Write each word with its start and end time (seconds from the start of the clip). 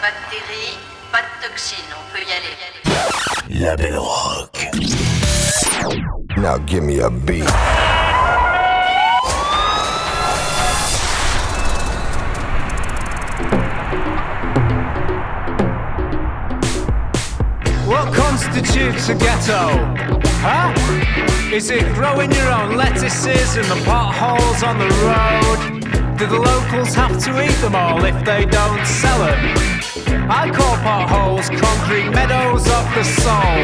pas 0.00 0.08
de 0.08 0.14
bactéries, 0.14 0.78
pas 1.12 1.20
de 1.20 1.46
toxines, 1.46 1.78
on 1.92 2.12
peut 2.12 2.22
y 2.26 2.32
aller. 2.32 3.60
La 3.60 3.76
belle 3.76 3.98
rock. 3.98 4.68
Now 6.36 6.58
give 6.66 6.84
me 6.84 7.00
a 7.00 7.10
beat. 7.10 7.44
What 17.86 18.14
constitutes 18.14 19.08
a 19.08 19.14
ghetto? 19.14 19.76
Huh? 20.42 20.72
Is 21.52 21.70
it 21.70 21.84
growing 21.94 22.32
your 22.32 22.50
own 22.50 22.76
lettuces 22.76 23.56
in 23.56 23.68
the 23.68 23.82
potholes 23.84 24.62
on 24.62 24.78
the 24.78 24.88
road? 25.04 26.16
Do 26.16 26.26
the 26.26 26.38
locals 26.38 26.94
have 26.94 27.18
to 27.24 27.42
eat 27.42 27.60
them 27.60 27.74
all 27.74 28.04
if 28.04 28.24
they 28.24 28.46
don't 28.46 28.86
sell 28.86 29.18
them? 29.18 29.79
I 30.28 30.50
call 30.50 30.76
potholes 30.82 31.48
concrete 31.50 32.10
meadows 32.10 32.66
of 32.68 32.84
the 32.94 33.04
soul. 33.04 33.60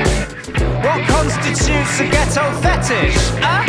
What 0.83 1.01
constitutes 1.09 2.01
a 2.01 2.07
ghetto 2.09 2.51
fetish? 2.61 3.17
Huh? 3.41 3.63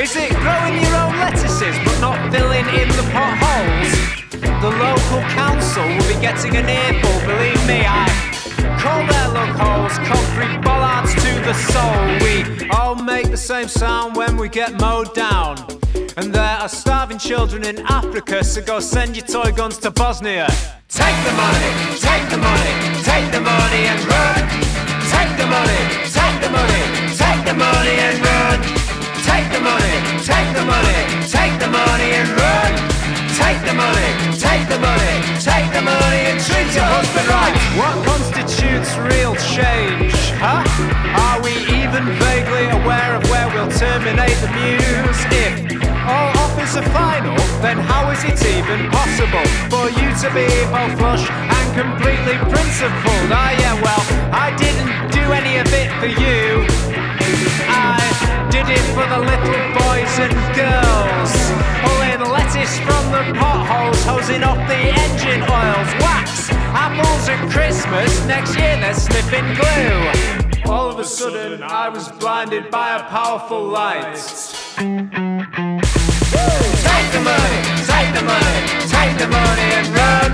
Is 0.00 0.16
it 0.16 0.30
growing 0.42 0.82
your 0.82 0.94
own 0.94 1.16
lettuces 1.18 1.76
but 1.84 1.98
not 2.00 2.18
filling 2.32 2.66
in 2.76 2.88
the 2.98 3.06
potholes? 3.12 3.90
The 4.62 4.70
local 4.70 5.20
council 5.32 5.84
will 5.84 6.08
be 6.12 6.20
getting 6.20 6.56
an 6.56 6.68
earful, 6.68 7.16
believe 7.26 7.62
me, 7.66 7.84
I 7.86 8.06
call 8.80 9.06
their 9.06 9.28
look 9.28 9.56
concrete 10.06 10.60
bollards 10.62 11.14
to 11.14 11.32
the 11.44 11.54
soul. 11.54 12.04
We 12.22 12.68
all 12.70 12.94
make 12.94 13.30
the 13.30 13.36
same 13.36 13.68
sound 13.68 14.16
when 14.16 14.36
we 14.36 14.48
get 14.48 14.80
mowed 14.80 15.14
down. 15.14 15.56
And 16.18 16.32
there 16.32 16.56
are 16.64 16.68
starving 16.68 17.18
children 17.18 17.62
in 17.62 17.78
Africa, 17.92 18.42
so 18.42 18.62
go 18.62 18.80
send 18.80 19.16
your 19.18 19.26
toy 19.26 19.52
guns 19.52 19.76
to 19.84 19.90
Bosnia. 19.90 20.48
Take 20.88 21.18
the 21.28 21.32
money, 21.36 21.70
take 22.00 22.24
the 22.32 22.40
money, 22.40 22.72
take 23.04 23.28
the 23.36 23.44
money 23.44 23.84
and 23.84 24.00
run. 24.08 24.40
Take 25.12 25.36
the 25.36 25.44
money, 25.44 25.82
take 26.08 26.40
the 26.40 26.48
money, 26.48 26.82
take 27.20 27.44
the 27.44 27.52
money 27.52 27.96
and 28.00 28.16
run. 28.24 28.58
Take 29.28 29.44
the 29.52 29.60
money, 29.60 29.96
take 30.24 30.48
the 30.56 30.64
money, 30.64 31.00
take 31.28 31.52
the 31.60 31.68
money 31.68 32.08
and 32.16 32.28
run. 32.32 32.72
Take 33.36 33.60
the 33.68 33.76
money, 33.76 34.08
take 34.40 34.64
the 34.72 34.80
money, 34.80 35.14
take 35.44 35.68
the 35.76 35.84
money 35.84 36.22
and 36.32 36.40
treat 36.40 36.72
your 36.72 36.88
husband 36.96 37.28
right. 37.28 37.52
What 37.76 37.92
constitutes 38.08 38.96
real 38.96 39.36
change, 39.52 40.16
huh? 40.40 40.64
Are 41.12 41.44
we 41.44 41.52
even 41.76 42.08
vaguely 42.16 42.72
aware 42.72 43.20
of 43.20 43.22
where 43.28 43.52
we'll 43.52 43.68
terminate 43.76 44.40
the 44.40 44.48
muse? 44.56 45.20
If 45.28 45.85
all 46.06 46.30
offers 46.38 46.76
are 46.76 46.88
final, 46.94 47.36
then 47.60 47.78
how 47.78 48.10
is 48.10 48.22
it 48.22 48.38
even 48.56 48.90
possible 48.90 49.46
for 49.66 49.90
you 49.90 50.08
to 50.22 50.28
be 50.30 50.46
both 50.70 50.94
flush 50.98 51.26
and 51.30 51.66
completely 51.74 52.38
principled? 52.46 53.28
Ah, 53.34 53.50
yeah, 53.58 53.74
well, 53.82 54.02
I 54.30 54.54
didn't 54.54 54.90
do 55.10 55.24
any 55.34 55.58
of 55.58 55.66
it 55.74 55.90
for 55.98 56.06
you. 56.06 56.62
I 57.66 57.98
did 58.50 58.68
it 58.70 58.86
for 58.94 59.06
the 59.10 59.18
little 59.18 59.62
boys 59.74 60.14
and 60.22 60.34
girls. 60.54 61.32
Pulling 61.82 62.22
lettuce 62.30 62.78
from 62.86 63.04
the 63.10 63.24
potholes, 63.38 64.02
hosing 64.04 64.42
off 64.44 64.62
the 64.68 64.78
engine 64.78 65.42
oils. 65.42 65.90
Wax, 66.00 66.50
apples 66.70 67.28
at 67.28 67.50
Christmas, 67.50 68.10
next 68.26 68.56
year 68.56 68.76
they're 68.78 68.94
sniffing 68.94 69.46
glue. 69.58 70.70
All 70.70 70.90
of 70.90 70.98
a 70.98 71.04
sudden, 71.04 71.62
I 71.62 71.88
was 71.88 72.10
blinded 72.12 72.70
by 72.70 72.96
a 72.96 73.02
powerful 73.04 73.62
light. 73.64 74.16
Take 76.36 77.08
the 77.16 77.22
money, 77.24 77.60
take 77.88 78.10
the 78.12 78.24
money, 78.24 78.60
take 78.88 79.14
the 79.18 79.28
money 79.28 79.68
and 79.78 79.86
run. 79.96 80.30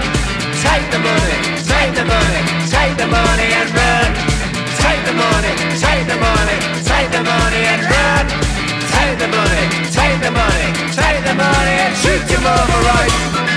Take 0.65 0.87
the 0.95 0.99
money, 0.99 1.39
take 1.63 1.93
the 1.95 2.05
money, 2.05 2.41
take 2.75 2.95
the 2.97 3.07
money 3.07 3.49
and 3.61 3.69
run. 3.71 4.11
Take 4.83 5.03
the 5.09 5.15
money, 5.15 5.53
take 5.79 6.05
the 6.11 6.19
money, 6.19 6.57
take 6.91 7.09
the 7.17 7.23
money 7.23 7.63
and 7.73 7.83
run. 7.95 8.25
Take 8.95 9.17
the 9.23 9.29
money, 9.29 9.65
take 9.99 10.19
the 10.27 10.31
money, 10.31 10.69
take 10.91 11.21
the 11.29 11.35
money 11.35 11.75
and 11.87 11.95
shoot 12.03 12.23
your 12.31 12.41
mama 12.41 12.77
right. 12.91 13.52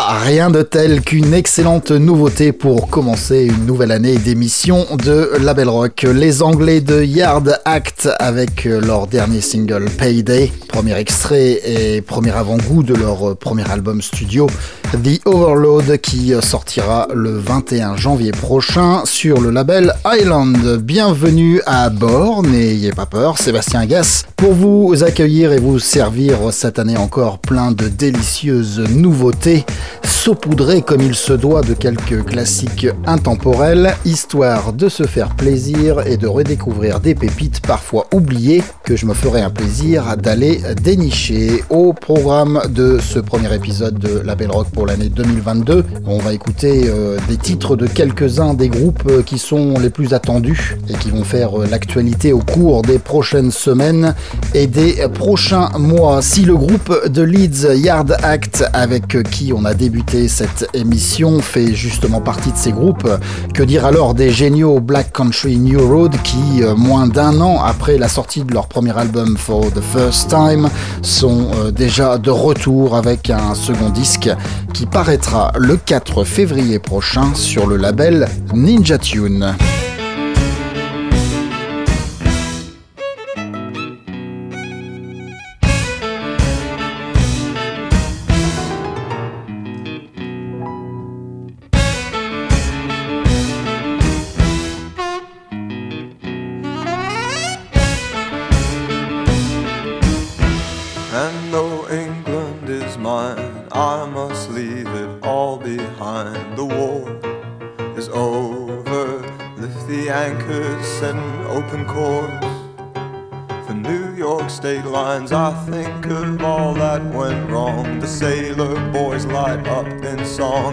Rien 0.09 0.51
de 0.51 0.63
tel 0.63 1.01
qu'une 1.01 1.35
excellente 1.35 1.91
nouveauté 1.91 2.53
pour 2.53 2.89
commencer 2.89 3.43
une 3.43 3.67
nouvelle 3.67 3.91
année 3.91 4.19
d'émission 4.19 4.87
de 5.05 5.33
Label 5.41 5.69
Rock. 5.69 6.07
Les 6.15 6.43
Anglais 6.43 6.81
de 6.81 7.03
Yard 7.03 7.59
Act 7.65 8.09
avec 8.21 8.67
leur 8.67 9.09
dernier 9.09 9.41
single 9.41 9.87
Payday, 9.99 10.53
premier 10.69 10.97
extrait 10.97 11.61
et 11.65 12.03
premier 12.03 12.31
avant-goût 12.31 12.85
de 12.85 12.95
leur 12.95 13.37
premier 13.37 13.69
album 13.69 14.01
studio 14.01 14.47
The 14.93 15.21
Overload 15.25 15.99
qui 15.99 16.33
sortira 16.41 17.09
le 17.13 17.37
21 17.39 17.97
janvier 17.97 18.31
prochain 18.31 19.03
sur 19.07 19.41
le 19.41 19.51
label 19.51 19.93
Island. 20.07 20.77
Bienvenue 20.77 21.61
à 21.67 21.91
bord, 21.91 22.45
n'ayez 22.45 22.93
pas 22.93 23.07
peur, 23.07 23.39
Sébastien 23.39 23.85
Gass 23.87 24.25
pour 24.37 24.53
vous 24.53 25.03
accueillir 25.03 25.53
et 25.53 25.59
vous 25.59 25.79
servir 25.79 26.53
cette 26.53 26.79
année 26.79 26.99
encore 26.99 27.39
plein 27.39 27.73
de 27.73 27.89
délicieuses 27.89 28.81
nouveautés 28.81 29.65
saupoudré 30.07 30.83
comme 30.83 31.01
il 31.01 31.15
se 31.15 31.33
doit 31.33 31.63
de 31.63 31.75
quelques 31.75 32.25
classiques 32.25 32.87
intemporels, 33.07 33.95
histoire 34.05 34.73
de 34.73 34.89
se 34.89 35.03
faire 35.03 35.35
plaisir 35.35 36.07
et 36.07 36.17
de 36.17 36.27
redécouvrir 36.27 37.01
des 37.01 37.15
pépites 37.15 37.61
parfois 37.61 38.07
oubliées 38.15 38.63
que 38.85 38.97
je 38.97 39.07
me 39.07 39.15
ferai 39.15 39.41
un 39.41 39.51
plaisir 39.51 40.17
d'aller 40.17 40.61
dénicher. 40.83 41.65
Au 41.71 41.93
programme 41.93 42.63
de 42.69 42.99
ce 43.01 43.19
premier 43.19 43.53
épisode 43.55 43.99
de 43.99 44.21
La 44.21 44.37
Belle 44.37 44.51
Rock 44.51 44.69
pour 44.73 44.87
l'année 44.87 45.09
2022, 45.09 45.85
on 46.07 46.19
va 46.19 46.33
écouter 46.33 46.85
euh, 46.87 47.19
des 47.29 47.37
titres 47.37 47.75
de 47.75 47.87
quelques-uns 47.87 48.55
des 48.55 48.69
groupes 48.69 49.03
euh, 49.09 49.23
qui 49.23 49.39
sont 49.39 49.79
les 49.79 49.91
plus 49.91 50.15
attendus 50.15 50.77
et 50.89 50.95
qui 50.95 51.11
vont 51.11 51.25
faire 51.25 51.61
euh, 51.61 51.67
l'actualité 51.67 52.33
au 52.33 52.41
cours 52.41 52.83
des 52.83 52.99
prochaines 52.99 53.51
semaines 53.51 54.15
et 54.55 54.67
des 54.67 55.07
prochains 55.13 55.71
mois. 55.79 56.23
Si 56.23 56.45
le 56.45 56.57
groupe 56.57 57.09
de 57.09 57.23
Leeds 57.23 57.75
Yard 57.77 58.17
Act 58.23 58.65
avec 58.73 59.23
qui 59.31 59.53
on 59.53 59.65
a 59.65 59.75
débuté 59.75 59.96
cette 60.29 60.69
émission 60.75 61.41
fait 61.41 61.75
justement 61.75 62.21
partie 62.21 62.53
de 62.53 62.57
ces 62.57 62.73
groupes. 62.73 63.09
Que 63.55 63.63
dire 63.63 63.87
alors 63.87 64.15
des 64.15 64.31
géniaux 64.31 64.81
Black 64.81 65.13
Country 65.13 65.57
New 65.57 65.87
Road 65.87 66.15
qui, 66.23 66.63
euh, 66.63 66.75
moins 66.75 67.07
d'un 67.07 67.41
an 67.41 67.63
après 67.63 67.99
la 67.99 68.09
sortie 68.09 68.43
de 68.45 68.53
leur 68.53 68.67
premier 68.67 68.97
album 68.97 69.37
For 69.37 69.73
the 69.73 69.81
First 69.81 70.29
Time, 70.29 70.69
sont 71.03 71.49
euh, 71.55 71.71
déjà 71.71 72.19
de 72.19 72.31
retour 72.31 72.97
avec 72.97 73.31
un 73.31 73.55
second 73.55 73.91
disque 73.91 74.31
qui 74.73 74.87
paraîtra 74.87 75.53
le 75.57 75.77
4 75.77 76.25
février 76.25 76.79
prochain 76.79 77.35
sur 77.35 77.67
le 77.67 77.77
label 77.77 78.29
Ninja 78.55 78.99
Tune. 78.99 79.55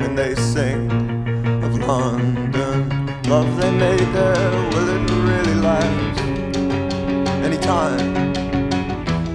And 0.03 0.17
they 0.17 0.35
sing 0.35 0.91
of 1.63 1.79
London. 1.79 2.89
Love 3.23 3.55
they 3.57 3.71
made 3.71 4.09
there, 4.13 4.51
will 4.71 4.89
it 4.95 5.11
really 5.29 5.55
last? 5.55 6.19
Anytime. 7.47 8.33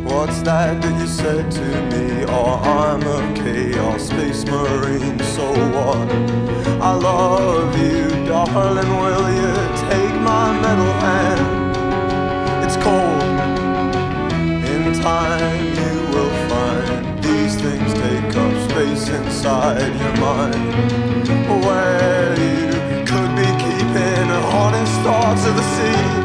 What's 0.05 0.41
that 0.43 0.83
that 0.83 1.01
you 1.01 1.07
said 1.07 1.51
to 1.53 1.67
me? 1.91 2.25
Oh, 2.29 2.61
I'm 2.81 3.03
a 3.03 3.21
chaos 3.35 4.09
space 4.09 4.45
marine, 4.45 5.19
so 5.35 5.47
what? 5.75 6.09
I 6.81 6.93
love 6.95 7.77
you, 7.79 8.09
darling. 8.27 8.91
Will 9.03 9.18
inside 19.49 19.97
your 20.01 20.17
mind. 20.21 20.55
Where 21.65 22.35
you 22.39 23.05
could 23.07 23.33
be 23.35 23.49
keeping 23.65 24.31
honest 24.53 24.93
thoughts 25.01 25.47
of 25.47 25.57
the 25.57 25.63
sea 25.63 26.18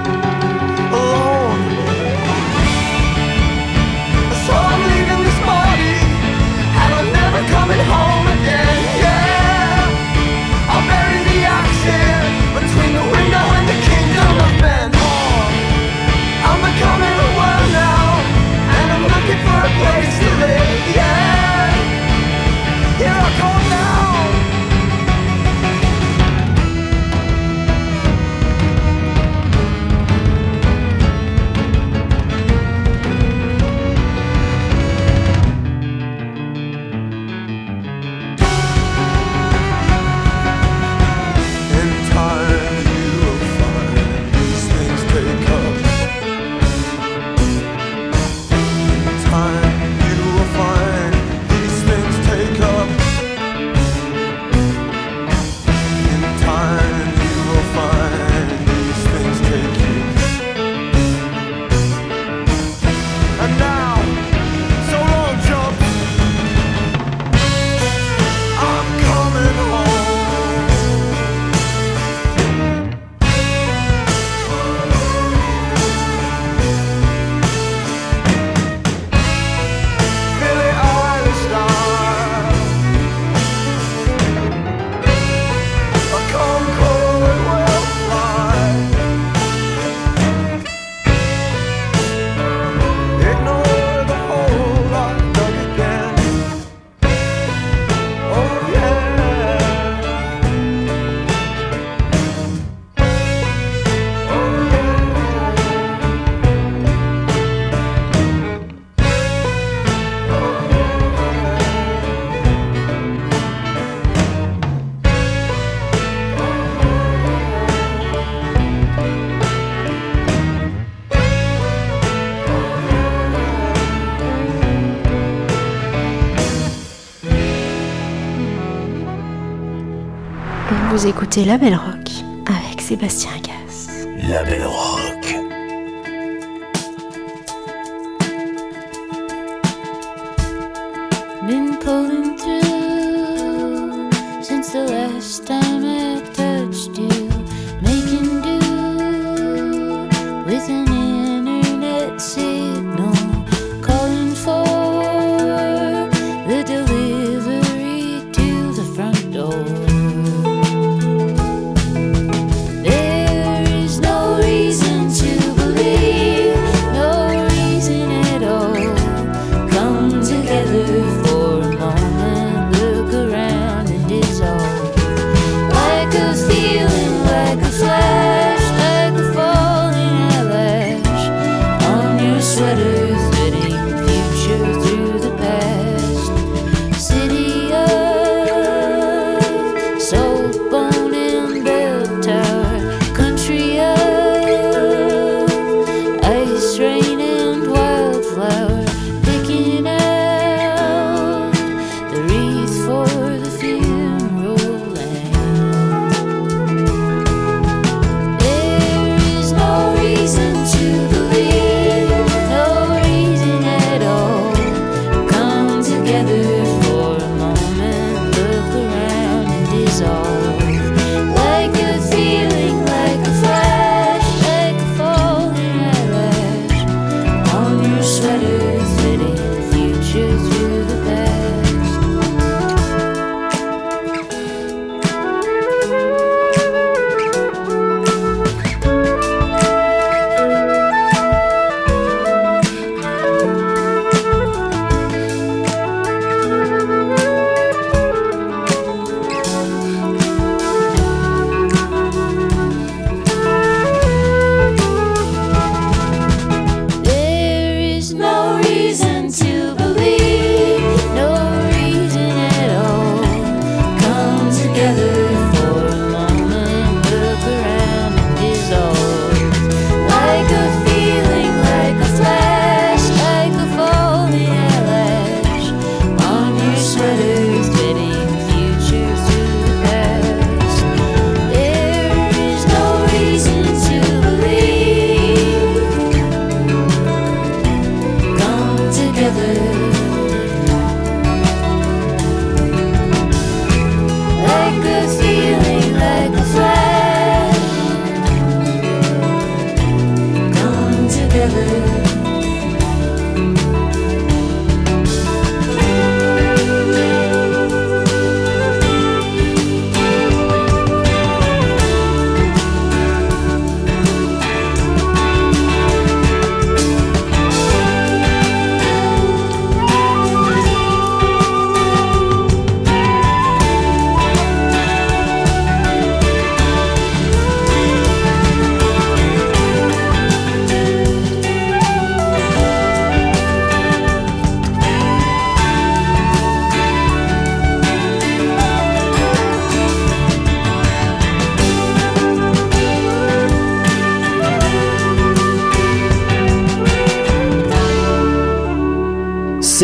écoutez 131.35 131.49
La 131.49 131.57
Belle 131.57 131.75
Rock 131.75 132.11
avec 132.45 132.79
Sébastien 132.79 133.31
Gas. 133.41 133.89
La 134.29 134.43
Belle 134.43 134.65
Rock. 134.65 134.82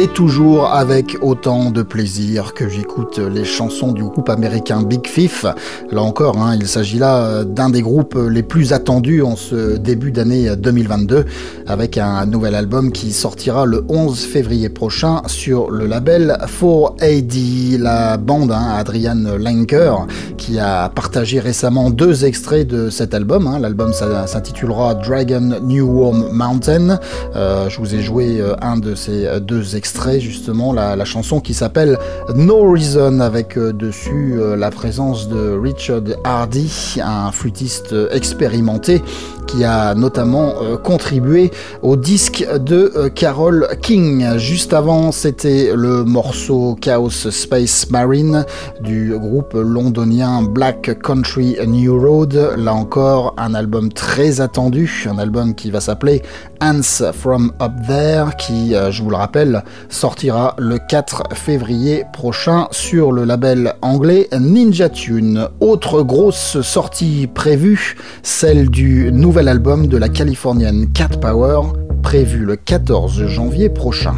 C'est 0.02 0.14
toujours 0.14 0.72
avec 0.72 1.18
autant 1.20 1.72
de 1.72 1.82
plaisir 1.82 2.54
que 2.54 2.70
j'écoute 2.70 3.18
les 3.18 3.44
chansons 3.44 3.92
du 3.92 4.02
groupe 4.02 4.30
américain 4.30 4.82
Big 4.82 5.06
Fifth. 5.06 5.46
Là 5.92 6.02
encore, 6.02 6.38
hein, 6.38 6.56
il 6.58 6.70
s'agit 6.70 7.00
là 7.00 7.44
d'un 7.44 7.70
des 7.70 7.82
groupes 7.82 8.18
les 8.30 8.42
plus 8.42 8.72
attendus 8.72 9.22
en 9.22 9.36
ce 9.36 9.76
début 9.76 10.12
d'année 10.12 10.56
2022, 10.56 11.26
avec 11.70 11.98
un 11.98 12.26
nouvel 12.26 12.56
album 12.56 12.92
qui 12.92 13.12
sortira 13.14 13.66
le 13.66 13.86
11 13.88 14.20
février 14.26 14.70
prochain 14.70 15.22
sur 15.28 15.70
le 15.70 15.86
label 15.86 16.38
4AD. 16.46 17.78
La 17.80 18.18
bande, 18.18 18.52
hein, 18.52 18.74
Adrian 18.76 19.38
Lenker, 19.38 20.08
qui 20.38 20.60
a 20.60 20.90
partagé 20.90 21.40
récemment 21.40 21.90
deux 21.90 22.26
extraits 22.26 22.68
de 22.68 22.90
cet 22.90 23.14
album. 23.14 23.48
Hein. 23.48 23.60
L'album 23.60 23.94
s'intitulera 23.94 24.96
Dragon 24.96 25.60
New 25.62 25.86
Warm 25.86 26.30
Mountain. 26.32 27.00
Euh, 27.36 27.70
je 27.70 27.78
vous 27.80 27.96
ai 27.96 28.02
joué 28.02 28.42
euh, 28.42 28.56
un 28.62 28.78
de 28.78 28.96
ces 28.96 29.40
deux 29.40 29.76
extraits, 29.76 30.20
justement, 30.20 30.74
la, 30.74 31.06
chanson 31.06 31.40
qui 31.40 31.54
s'appelle 31.54 31.98
No 32.36 32.72
Reason, 32.72 33.20
avec 33.20 33.58
euh, 33.58 33.74
dessus 33.74 34.36
euh, 34.38 34.56
la 34.56 34.72
présence 34.72 35.30
de 35.30 35.58
Richard 35.58 36.02
Hardy, 36.24 36.98
un 37.04 37.32
flûtiste 37.32 37.96
expérimenté 38.12 39.02
qui 39.48 39.64
a 39.64 39.96
notamment 39.96 40.54
euh, 40.62 40.78
contribué 40.78 41.52
au 41.82 41.96
disque 41.96 42.46
de 42.60 43.10
Carol 43.16 43.68
King. 43.82 44.38
Juste 44.38 44.74
avant, 44.74 45.12
c'était 45.12 45.72
le 45.76 46.04
morceau 46.04 46.78
Chaos 46.80 47.10
Space 47.10 47.90
Marine 47.90 48.46
du 48.82 49.18
groupe 49.18 49.54
londonien 49.54 50.42
Black 50.44 51.00
Country 51.02 51.58
New 51.68 52.00
Road. 52.00 52.54
Là 52.58 52.74
encore, 52.74 53.34
un 53.38 53.54
album 53.54 53.92
très 53.92 54.42
attendu, 54.42 55.08
un 55.10 55.18
album 55.18 55.56
qui 55.56 55.72
va 55.72 55.82
s'appeler 55.82 56.22
Ants 56.62 57.04
from 57.14 57.52
Up 57.62 57.72
There, 57.88 58.36
qui, 58.38 58.74
je 58.90 59.04
vous 59.04 59.10
le 59.10 59.16
rappelle, 59.16 59.64
sortira 59.90 60.56
le 60.58 60.78
4 60.78 61.36
février 61.36 62.04
prochain 62.12 62.68
sur 62.72 63.12
le 63.12 63.24
label 63.24 63.74
anglais 63.82 64.28
Ninja 64.38 64.90
Tune. 64.90 65.48
Autre 65.60 66.02
grosse 66.02 66.62
sortie 66.62 67.28
prévue, 67.28 67.96
celle 68.24 68.70
du 68.70 69.12
nouvel 69.12 69.48
album 69.48 69.88
de 69.88 69.98
la 69.98 70.10
californienne 70.10 70.92
Cat 70.92 71.18
Power, 71.22 71.74
prévu 72.04 72.40
le 72.40 72.56
14 72.56 73.26
janvier 73.28 73.70
prochain. 73.70 74.16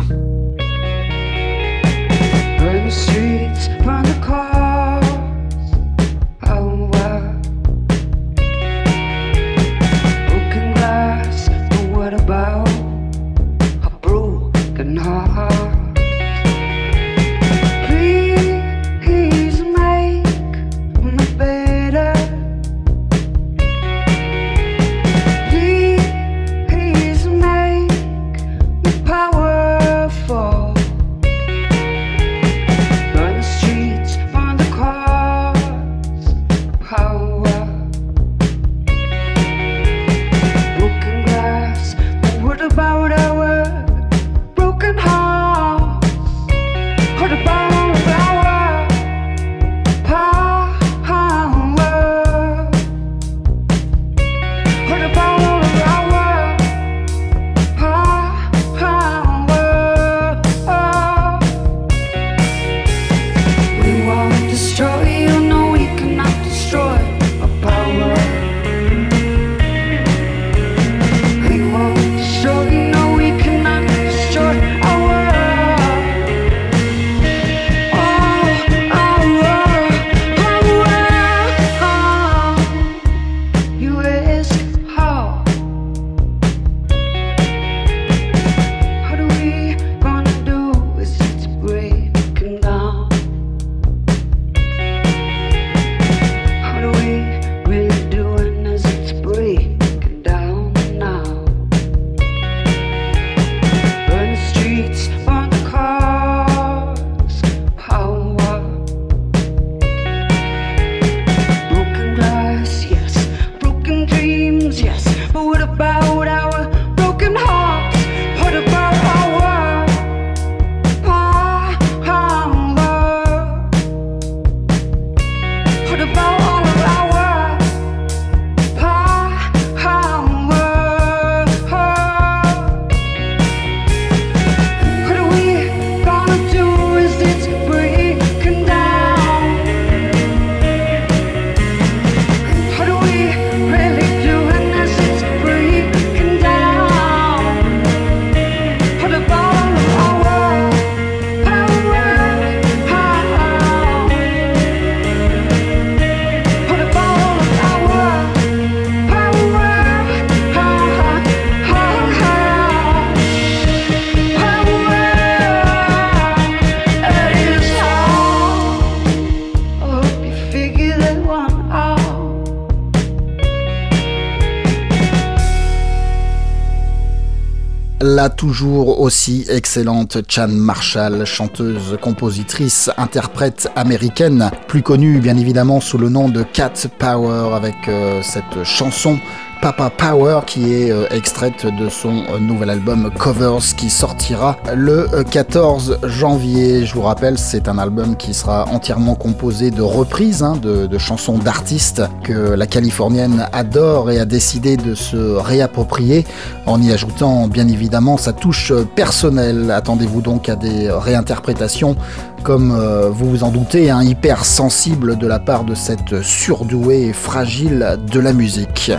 Aussi 178.67 179.45
excellente 179.49 180.19
Chan 180.27 180.49
Marshall, 180.49 181.25
chanteuse, 181.25 181.97
compositrice, 182.01 182.89
interprète 182.97 183.69
américaine, 183.75 184.51
plus 184.67 184.81
connue 184.81 185.19
bien 185.19 185.37
évidemment 185.37 185.79
sous 185.79 185.97
le 185.97 186.09
nom 186.09 186.29
de 186.29 186.43
Cat 186.43 186.73
Power 186.99 187.55
avec 187.55 187.75
euh, 187.87 188.21
cette 188.23 188.63
chanson 188.63 189.19
Papa 189.61 189.91
Power 189.91 190.39
qui 190.47 190.73
est 190.73 190.91
euh, 190.91 191.05
extraite 191.11 191.67
de 191.67 191.87
son 191.87 192.23
euh, 192.33 192.39
nouvel 192.39 192.71
album 192.71 193.11
Covers 193.15 193.75
qui 193.77 193.91
sortira 193.91 194.57
le 194.75 195.07
14 195.29 195.99
euh, 196.03 196.07
janvier. 196.09 196.83
Je 196.83 196.95
vous 196.95 197.03
rappelle, 197.03 197.37
c'est 197.37 197.67
un 197.67 197.77
album 197.77 198.15
qui 198.15 198.33
sera 198.33 198.65
entièrement 198.69 199.13
composé 199.13 199.69
de 199.69 199.83
reprises 199.83 200.41
hein, 200.41 200.57
de, 200.59 200.87
de, 200.87 200.97
chansons 200.97 201.37
d'artistes 201.37 202.01
que 202.23 202.33
la 202.33 202.65
Californienne 202.65 203.47
adore 203.53 204.09
et 204.09 204.19
a 204.19 204.25
décidé 204.25 204.77
de 204.77 204.95
se 204.95 205.15
réapproprier 205.17 206.25
en 206.65 206.81
y 206.81 206.91
ajoutant 206.91 207.47
bien 207.47 207.67
évidemment 207.67 208.17
sa 208.17 208.33
touche 208.33 208.73
personnelle. 208.95 209.69
Attendez-vous 209.69 210.21
donc 210.21 210.49
à 210.49 210.55
des 210.55 210.89
réinterprétations 210.89 211.95
comme 212.43 212.71
vous 213.11 213.29
vous 213.29 213.43
en 213.43 213.49
doutez, 213.49 213.89
un 213.89 214.01
hyper 214.01 214.45
sensible 214.45 215.17
de 215.17 215.27
la 215.27 215.39
part 215.39 215.63
de 215.63 215.75
cette 215.75 216.21
surdouée 216.21 217.07
et 217.07 217.13
fragile 217.13 217.97
de 218.11 218.19
la 218.19 218.33
musique. 218.33 218.91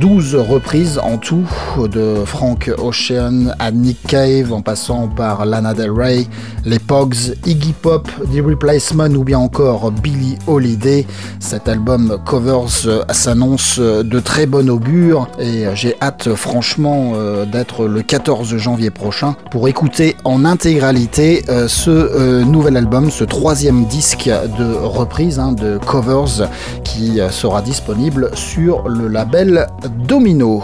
12 0.00 0.36
reprises 0.36 0.98
en 0.98 1.18
tout, 1.18 1.46
de 1.78 2.22
Frank 2.24 2.70
Ocean 2.78 3.54
à 3.58 3.70
Nick 3.70 3.98
Cave, 4.06 4.52
en 4.52 4.62
passant 4.62 5.08
par 5.08 5.44
Lana 5.44 5.74
Del 5.74 5.90
Rey, 5.90 6.26
les 6.64 6.78
Pogs, 6.78 7.34
Iggy 7.46 7.72
Pop, 7.72 8.08
The 8.32 8.44
Replacement 8.44 9.10
ou 9.10 9.24
bien 9.24 9.38
encore 9.38 9.90
Billie 9.90 10.38
Holiday. 10.46 11.06
Cet 11.40 11.68
album 11.68 12.18
Covers 12.24 13.04
s'annonce 13.10 13.78
de 13.78 14.20
très 14.20 14.46
bon 14.46 14.68
augure 14.70 15.28
et 15.38 15.64
j'ai 15.74 15.96
hâte 16.00 16.34
franchement 16.34 17.12
euh, 17.14 17.44
d'être 17.44 17.86
le 17.86 18.02
14 18.02 18.56
janvier 18.56 18.90
prochain 18.90 19.36
pour 19.50 19.68
écouter 19.68 20.16
en 20.24 20.44
intégralité 20.44 21.44
euh, 21.48 21.68
ce 21.68 21.90
euh, 21.90 22.44
nouvel 22.44 22.76
ce 23.10 23.24
troisième 23.24 23.86
disque 23.86 24.30
de 24.58 24.74
reprise 24.74 25.40
hein, 25.40 25.52
de 25.52 25.78
Covers 25.78 26.48
qui 26.84 27.18
sera 27.30 27.60
disponible 27.60 28.30
sur 28.34 28.88
le 28.88 29.08
label 29.08 29.66
Domino. 30.06 30.62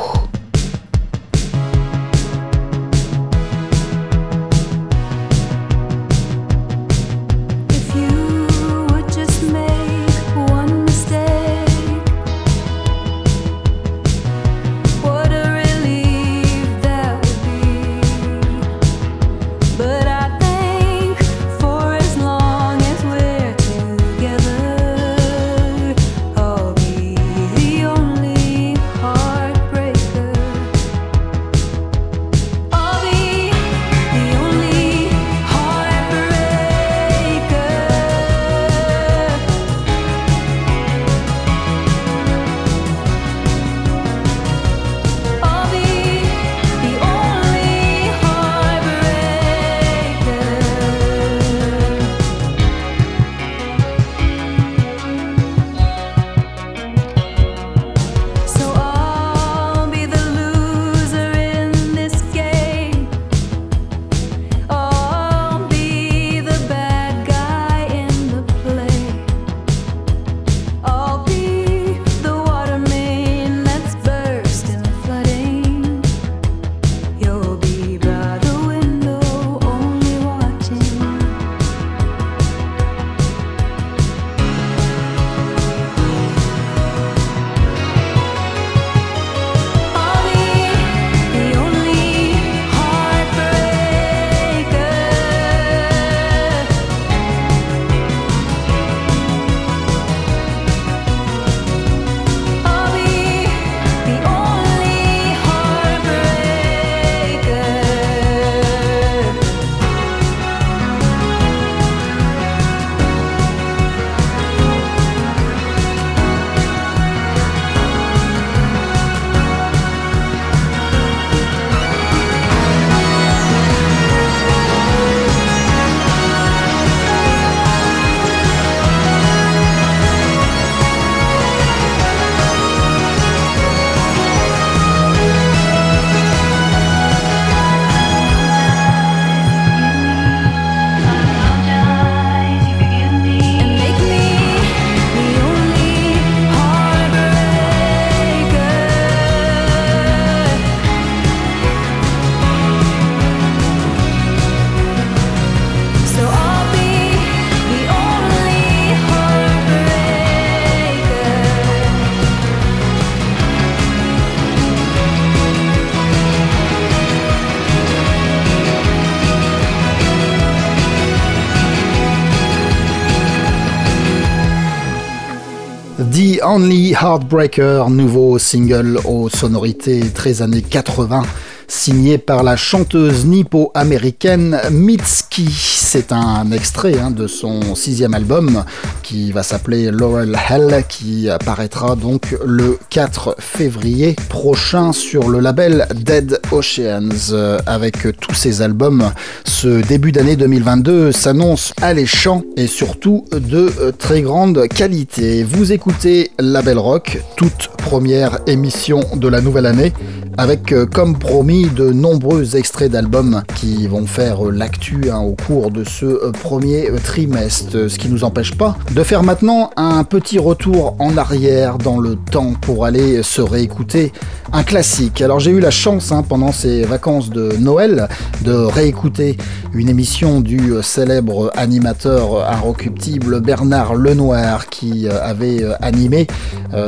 Heartbreaker, 176.95 177.91
nouveau 177.91 178.39
single 178.39 178.99
aux 179.05 179.29
sonorités 179.29 180.01
très 180.11 180.43
années 180.43 180.63
80 180.63 181.23
signé 181.67 182.19
par 182.19 182.43
la 182.43 182.57
chanteuse 182.57 183.27
nippo-américaine 183.27 184.61
Mitski. 184.71 185.49
C'est 185.51 186.13
un 186.13 186.51
extrait 186.53 186.99
hein, 186.99 187.11
de 187.11 187.27
son 187.27 187.75
sixième 187.75 188.15
album 188.15 188.65
qui 189.05 189.31
va 189.31 189.43
s'appeler 189.43 189.91
Laurel 189.91 190.37
Hell, 190.49 190.83
qui 190.89 191.29
apparaîtra 191.29 191.95
donc 191.95 192.37
le 192.45 192.79
4 192.89 193.37
février 193.39 194.17
prochain 194.29 194.93
sur 194.93 195.29
le 195.29 195.41
label 195.41 195.87
Dead 195.95 196.41
Oceans. 196.51 197.61
Avec 197.67 198.19
tous 198.19 198.35
ces 198.35 198.63
albums, 198.63 199.13
ce 199.45 199.87
début 199.87 200.11
d'année 200.11 200.37
2022 200.37 201.13
s'annonce 201.13 201.75
alléchant 201.83 202.43
et 202.57 202.67
surtout 202.67 203.27
de 203.31 203.71
très 203.99 204.23
grande 204.23 204.67
qualité. 204.69 205.45
Vous 205.45 205.71
écoutez 205.73 206.31
Label 206.39 206.79
Rock, 206.79 207.19
toute 207.37 207.69
première 207.77 208.39
émission 208.47 209.03
de 209.15 209.29
la 209.29 209.43
nouvelle 209.43 209.67
année, 209.67 209.93
avec 210.37 210.75
comme 210.93 211.19
promis 211.19 211.67
de 211.67 211.91
nombreux 211.91 212.57
extraits 212.57 212.91
d'albums 212.91 213.43
qui 213.55 213.87
vont 213.87 214.07
faire 214.07 214.43
l'actu 214.51 215.11
hein, 215.11 215.21
au 215.21 215.35
cours 215.35 215.71
de 215.71 215.85
ce 215.85 216.05
euh, 216.07 216.33
premier 216.33 216.91
euh, 216.91 216.99
trimestre, 217.03 217.89
ce 217.89 217.99
qui 217.99 218.09
nous 218.09 218.25
empêche 218.25 218.57
pas 218.57 218.77
de 218.93 219.03
faire 219.03 219.23
maintenant 219.23 219.71
un 219.77 220.05
petit 220.05 220.39
retour 220.39 220.97
en 220.99 221.17
arrière 221.17 221.79
dans 221.79 221.99
le 221.99 222.17
temps 222.17 222.55
pour 222.61 222.85
aller 222.85 223.23
se 223.23 223.41
réécouter 223.41 224.13
un 224.53 224.63
classique. 224.63 225.21
Alors 225.23 225.41
j'ai 225.41 225.51
eu 225.51 225.61
la 225.61 225.71
chance 225.71 226.13
hein, 226.13 226.25
pendant 226.27 226.53
ces 226.53 226.83
vacances 226.83 227.31
de 227.31 227.57
Noël 227.59 228.09
de 228.43 228.53
réécouter 228.53 229.37
une 229.73 229.89
émission 229.89 230.41
du 230.41 230.73
euh, 230.73 230.83
célèbre 230.83 231.51
animateur 231.55 232.49
inrecuptible 232.51 233.41
Bernard 233.41 233.95
Lenoir 233.95 234.69
qui 234.69 235.09
avait 235.09 235.65
animé 235.81 236.27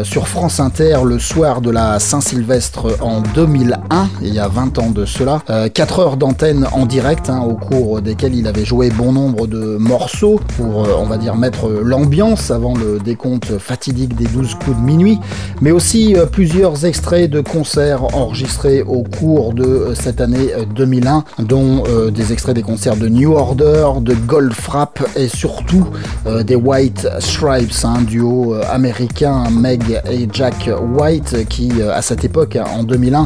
sur 0.02 0.26
France 0.28 0.59
Inter 0.61 0.98
le 1.04 1.18
soir 1.18 1.61
de 1.61 1.70
la 1.70 1.98
Saint-Sylvestre 2.00 2.98
en 3.00 3.22
2001, 3.37 4.09
il 4.22 4.33
y 4.33 4.38
a 4.38 4.49
20 4.49 4.72
temps 4.72 4.90
de 4.90 5.05
cela. 5.05 5.42
4 5.75 5.99
euh, 5.99 6.03
heures 6.03 6.16
d'antenne 6.16 6.66
en 6.72 6.87
direct, 6.87 7.29
hein, 7.29 7.42
au 7.46 7.53
cours 7.53 8.01
desquelles 8.01 8.35
il 8.35 8.46
avait 8.46 8.64
joué 8.64 8.88
bon 8.88 9.12
nombre 9.12 9.46
de 9.46 9.77
morceaux 9.77 10.40
pour, 10.57 10.85
euh, 10.85 10.94
on 10.99 11.05
va 11.05 11.18
dire, 11.18 11.37
mettre 11.37 11.68
l'ambiance 11.68 12.51
avant 12.51 12.75
le 12.75 12.99
décompte 12.99 13.59
fatidique 13.59 14.16
des 14.16 14.25
12 14.25 14.55
coups 14.55 14.79
de 14.79 14.83
minuit, 14.83 15.18
mais 15.61 15.70
aussi 15.70 16.16
euh, 16.16 16.25
plusieurs 16.25 16.87
extraits 16.87 17.31
de 17.31 17.42
concerts 17.42 18.05
enregistrés 18.16 18.81
au 18.81 19.03
cours 19.03 19.53
de 19.53 19.92
cette 19.92 20.22
année 20.22 20.49
2001, 20.75 21.25
dont 21.40 21.83
des 22.11 22.33
extraits 22.33 22.55
des 22.55 22.62
concerts 22.62 22.96
de 22.96 23.09
New 23.09 23.35
Order, 23.35 23.88
de 24.01 24.14
Goldfrapp 24.14 25.07
et 25.14 25.29
surtout 25.29 25.87
des 26.44 26.57
White 26.57 27.07
Stripes, 27.18 27.85
un 27.85 28.01
duo 28.01 28.55
américain, 28.70 29.44
Meg 29.51 30.01
et 30.11 30.27
Jack 30.33 30.70
White, 30.96 31.46
qui 31.49 31.70
à 31.83 32.01
cette 32.01 32.25
époque, 32.25 32.59
en 32.75 32.83
2001, 32.83 33.25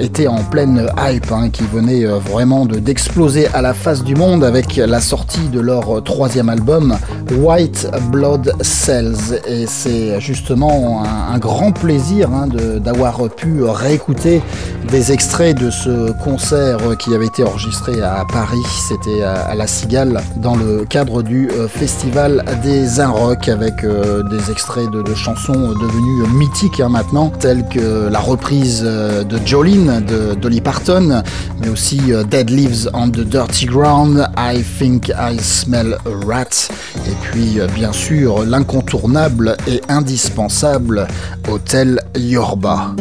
était 0.00 0.26
en 0.26 0.42
pleine 0.42 0.88
hype, 0.98 1.30
hein, 1.32 1.48
qui 1.50 1.62
venait 1.64 2.04
vraiment 2.04 2.66
d'exploser 2.66 3.48
à 3.54 3.62
la 3.62 3.74
face 3.74 4.02
du 4.02 4.14
monde 4.14 4.44
avec 4.44 4.76
la 4.76 5.00
sortie 5.00 5.48
de 5.48 5.60
leur 5.60 6.02
troisième 6.02 6.48
album, 6.48 6.96
White 7.36 7.88
Blood 8.10 8.52
Cells. 8.62 9.40
Et 9.46 9.66
c'est 9.66 10.20
justement 10.20 11.02
un, 11.04 11.38
grand 11.38 11.72
plaisir 11.72 12.30
hein, 12.32 12.48
d'avoir 12.78 13.28
pu 13.30 13.62
réécouter 13.62 14.42
des 14.90 15.12
extraits 15.12 15.58
de 15.58 15.70
ce 15.70 16.12
concert 16.12 16.78
qui 16.98 17.14
avait 17.14 17.26
été 17.26 17.44
enregistré 17.44 18.02
à 18.02 18.24
Paris. 18.30 18.62
C'était 18.88 19.22
à, 19.22 19.54
La 19.54 19.66
Cigale 19.66 20.20
dans 20.36 20.56
le 20.56 20.84
cadre 20.84 21.22
du 21.22 21.50
euh, 21.50 21.68
Festival 21.68 22.44
des 22.62 22.86
Rock 23.02 23.48
avec 23.48 23.84
euh, 23.84 24.22
des 24.22 24.50
extraits 24.50 24.90
de, 24.90 25.14
chansons 25.14 25.52
devenues 25.52 26.28
mythiques 26.34 26.80
hein, 26.80 26.88
maintenant, 26.88 27.30
telles 27.30 27.66
que 27.68 28.08
la 28.08 28.18
reprise 28.18 28.82
euh, 28.84 29.19
de 29.24 29.38
Jolene 29.44 30.04
de 30.04 30.34
Dolly 30.34 30.60
Parton, 30.60 31.22
mais 31.60 31.68
aussi 31.68 32.00
Dead 32.30 32.50
Leaves 32.50 32.88
on 32.94 33.10
the 33.10 33.20
Dirty 33.20 33.66
Ground, 33.66 34.26
I 34.36 34.62
Think 34.78 35.08
I 35.08 35.38
Smell 35.40 35.94
a 35.94 36.26
Rat, 36.26 36.68
et 37.06 37.14
puis 37.22 37.58
bien 37.74 37.92
sûr 37.92 38.44
l'incontournable 38.44 39.56
et 39.66 39.80
indispensable 39.88 41.06
Hotel 41.48 42.00
Yorba. 42.16 42.94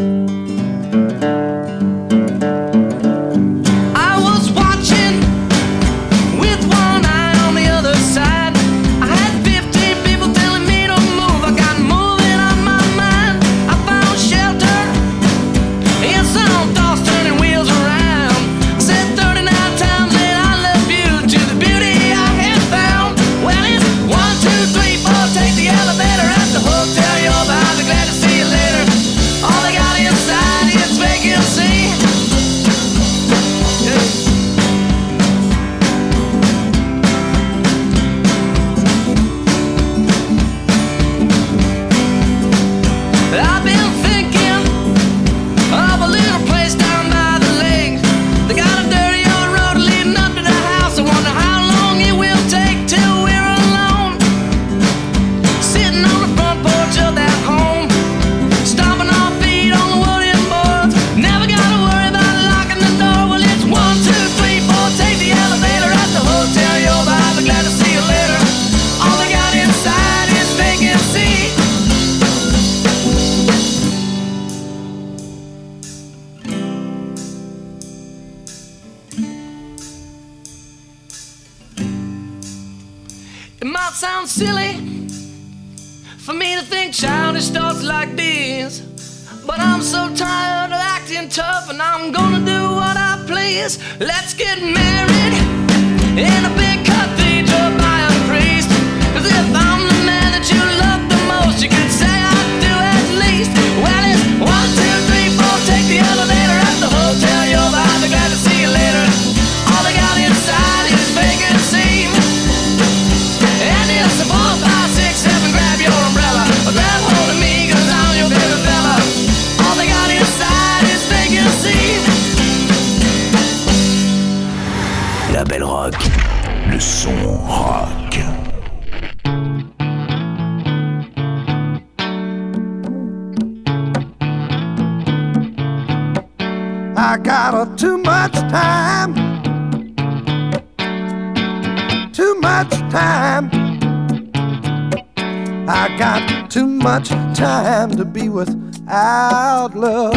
much 146.93 147.09
time 147.37 147.91
to 147.91 148.03
be 148.03 148.29
without 148.29 149.75
love. 149.75 150.15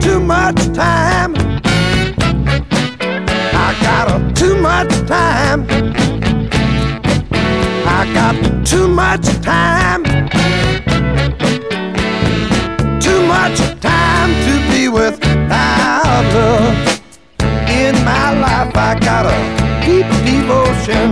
Too 0.00 0.18
much 0.18 0.56
time. 0.74 1.32
I 3.64 3.68
got 3.80 4.06
a 4.10 4.32
too 4.34 4.56
much 4.56 4.90
time. 5.06 5.64
I 7.86 8.10
got 8.12 8.34
too 8.66 8.88
much 8.88 9.24
time. 9.40 10.02
Too 12.98 13.20
much 13.28 13.58
time 13.80 14.30
to 14.46 14.54
be 14.72 14.88
without 14.88 16.24
love. 16.34 16.76
In 17.70 17.94
my 18.04 18.26
life, 18.44 18.76
I 18.76 18.98
got 18.98 19.26
a 19.26 19.38
deep 19.86 20.08
devotion, 20.26 21.06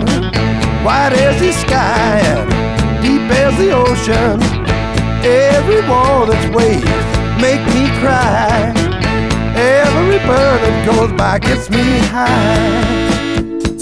wide 0.85 1.13
as 1.13 1.41
the 1.41 1.53
sky 1.53 2.19
and 2.33 2.51
deep 3.01 3.31
as 3.31 3.57
the 3.59 3.71
ocean. 3.71 4.42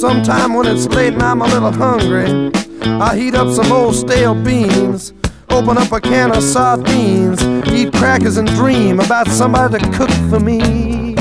Sometime 0.01 0.55
when 0.55 0.67
it's 0.67 0.87
late 0.87 1.13
and 1.13 1.23
I'm 1.23 1.43
a 1.43 1.47
little 1.47 1.73
hungry, 1.73 2.51
I 2.83 3.17
heat 3.17 3.35
up 3.35 3.53
some 3.55 3.71
old 3.71 3.95
stale 3.95 4.35
beans, 4.35 5.13
open 5.51 5.77
up 5.77 5.93
a 5.93 6.01
can 6.01 6.35
of 6.35 6.43
sardines, 6.43 7.43
eat 7.69 7.93
crackers 7.93 8.39
and 8.39 8.49
dream 8.49 8.99
about 8.99 9.29
somebody 9.29 9.79
to 9.79 9.91
cook 9.93 10.11
for 10.31 10.41
me. 10.41 11.15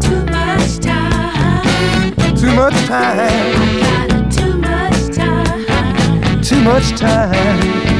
Too 0.00 0.24
much 0.26 0.78
time. 0.80 2.14
Too 2.36 2.54
much 2.54 2.74
time. 2.86 4.30
Too 4.30 4.58
much 4.58 5.16
time. 5.16 6.42
Too 6.42 6.60
much 6.62 6.90
time. 6.90 7.93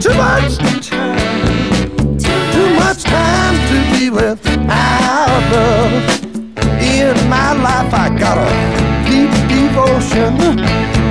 Too 0.00 0.14
much 0.14 0.56
time. 0.88 2.18
Too 2.18 2.74
much 2.74 3.02
time. 3.02 3.54
To 3.68 3.98
be 3.98 4.08
without 4.08 5.42
love 5.52 6.24
in 6.80 7.28
my 7.28 7.52
life 7.52 7.92
I 7.92 8.08
got 8.18 8.38
a 8.38 8.48
deep 9.04 9.30
devotion, 9.46 10.38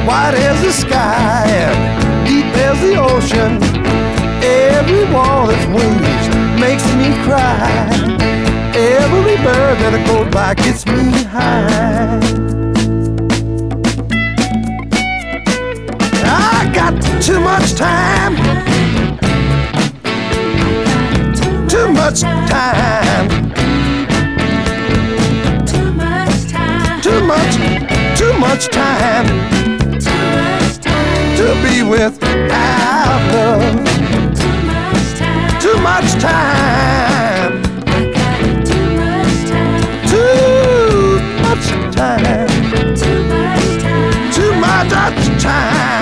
wide 0.08 0.34
as 0.34 0.62
the 0.64 0.72
sky 0.72 1.46
and 1.48 2.28
deep 2.28 2.52
as 2.56 2.82
the 2.82 2.96
ocean. 3.00 3.62
Every 4.44 5.06
wall 5.14 5.46
that's 5.46 5.68
wings 5.68 6.60
makes 6.60 6.86
me 6.96 7.14
cry. 7.24 7.90
Every 8.74 9.38
bird 9.44 9.78
that 9.78 10.08
goes 10.08 10.34
by 10.34 10.56
gets 10.56 10.88
me 10.88 11.24
high. 11.26 12.20
I 16.26 16.72
got 16.74 17.00
too 17.22 17.40
much 17.40 17.74
time. 17.76 18.79
much 22.10 22.22
time. 22.22 23.30
Too 25.68 25.92
much 25.92 26.52
time. 26.52 27.02
Too 27.02 27.22
much, 27.24 27.56
too 28.18 28.34
much 28.40 28.68
time. 28.70 29.28
Too 30.00 30.10
much 30.34 30.80
time. 30.80 31.38
To 31.38 31.46
be 31.62 31.84
without 31.84 33.22
love. 33.32 33.76
Too 34.40 34.58
much 34.66 35.10
time. 35.20 35.62
Too 35.62 35.78
much 35.78 36.12
time. 36.18 37.62
Too 40.10 40.26
much 41.44 41.68
time. 41.96 42.50
Too 42.98 43.24
much 43.30 43.84
time. 43.84 44.32
Too 44.34 44.52
much 44.56 45.44
time. 45.44 45.99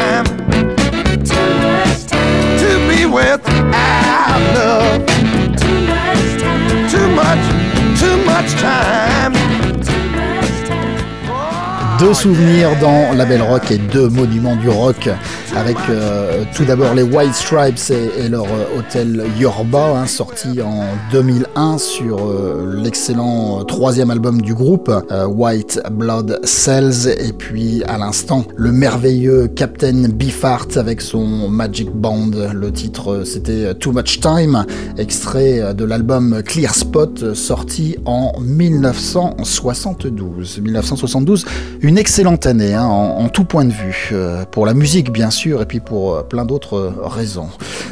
Deux 12.00 12.14
souvenirs 12.14 12.70
dans 12.80 13.14
la 13.14 13.26
Belle 13.26 13.42
Rock 13.42 13.72
et 13.72 13.78
deux 13.78 14.10
monuments 14.10 14.56
du 14.56 14.70
rock 14.70 15.10
avec 15.58 15.78
euh, 15.90 16.44
tout 16.56 16.64
d'abord 16.66 16.94
les 16.94 17.02
White 17.02 17.34
Stripes 17.34 17.80
et, 17.90 18.30
leur 18.30 18.46
euh, 18.46 18.78
hôtel 18.78 19.24
Yorba 19.40 19.98
hein, 19.98 20.06
sorti 20.06 20.62
en 20.62 20.84
2001 21.12 21.80
sur 21.80 22.20
euh, 22.20 22.80
l'excellent 22.84 23.64
troisième 23.66 24.12
album 24.12 24.40
du 24.42 24.54
groupe 24.54 24.92
White 25.28 25.82
Blood 25.92 26.42
Cells. 26.44 27.08
Et 27.20 27.34
puis 27.34 27.84
à 27.86 27.98
l'instant 27.98 28.46
le 28.56 28.72
merveilleux 28.72 29.48
Captain 29.48 30.10
Beefheart 30.10 30.78
avec 30.78 31.02
son 31.02 31.50
Magic 31.50 31.90
Band. 31.92 32.30
Le 32.54 32.72
titre 32.72 33.24
c'était 33.26 33.74
Too 33.74 33.94
Much 33.94 34.20
Time 34.20 34.64
extrait 34.98 35.74
de 35.74 35.86
l'album 35.86 36.44
Clear 36.46 36.76
Spot 36.76 37.34
sorti 37.34 37.98
en 38.06 38.34
1972 38.40 40.62
1972 40.62 41.48
une 41.82 41.98
excellente 41.98 42.46
année 42.46 42.76
hein, 42.76 42.86
en, 42.86 43.28
tout 43.30 43.44
point 43.44 43.66
de 43.66 43.74
vue 43.74 44.14
pour 44.52 44.68
la 44.68 44.74
musique 44.74 45.12
bien 45.12 45.32
sûr 45.32 45.47
et 45.56 45.66
puis 45.66 45.80
pour 45.80 46.16
euh, 46.16 46.24
plein 46.24 46.46
d'autres 46.46 46.76
euh, 46.76 46.94
raisons. 47.02 47.50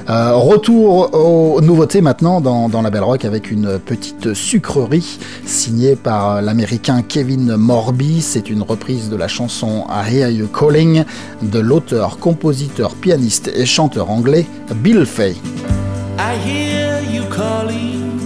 Euh, 0.09 0.33
retour 0.33 1.13
aux 1.13 1.61
nouveautés 1.61 2.01
maintenant 2.01 2.41
dans, 2.41 2.81
la 2.81 2.89
Belle 2.89 3.03
Rock 3.03 3.25
avec 3.25 3.49
une 3.49 3.79
petite 3.79 4.33
sucrerie 4.33 5.17
signée 5.45 5.95
par 5.95 6.41
l'américain 6.41 7.01
Kevin 7.01 7.55
Morby. 7.55 8.21
C'est 8.21 8.49
une 8.49 8.61
reprise 8.61 9.09
de 9.09 9.15
la 9.15 9.27
chanson 9.27 9.85
I 9.89 10.15
Hear 10.15 10.29
You 10.29 10.47
Calling 10.47 11.05
de 11.41 11.59
l'auteur, 11.59 12.19
compositeur, 12.19 12.93
pianiste 12.95 13.49
et 13.55 13.65
chanteur 13.65 14.11
anglais 14.11 14.45
Bill 14.75 15.05
Fay. 15.05 15.35
I 16.17 16.37
hear 16.45 17.01
you 17.11 17.23
calling 17.29 18.19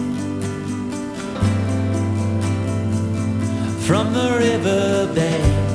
from 3.86 4.14
the 4.14 4.38
riverbank. 4.38 5.69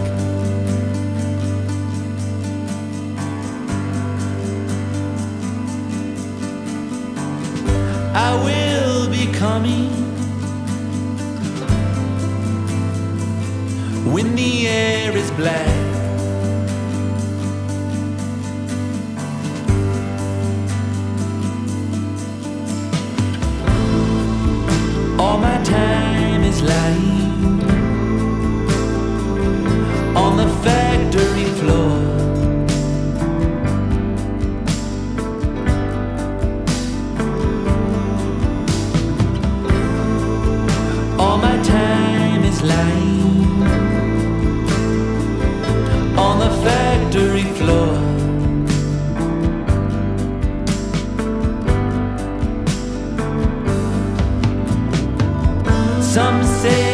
I 8.27 8.35
will 8.43 9.11
be 9.11 9.27
coming 9.33 9.91
when 14.13 14.35
the 14.35 14.67
air 14.67 15.15
is 15.15 15.31
black. 15.33 15.69
All 25.21 25.37
my 25.37 25.63
time 25.63 26.45
is 26.45 26.63
lying 26.63 27.61
on 30.17 30.39
the 30.39 30.49
factory 30.65 31.45
floor. 31.61 32.14
All 41.35 41.41
my 41.41 41.61
time 41.65 42.45
is 42.45 42.63
lying 42.63 43.63
on 46.17 46.39
the 46.39 46.51
factory 46.63 47.43
floor. 47.59 47.93
Some 56.01 56.45
say 56.45 56.94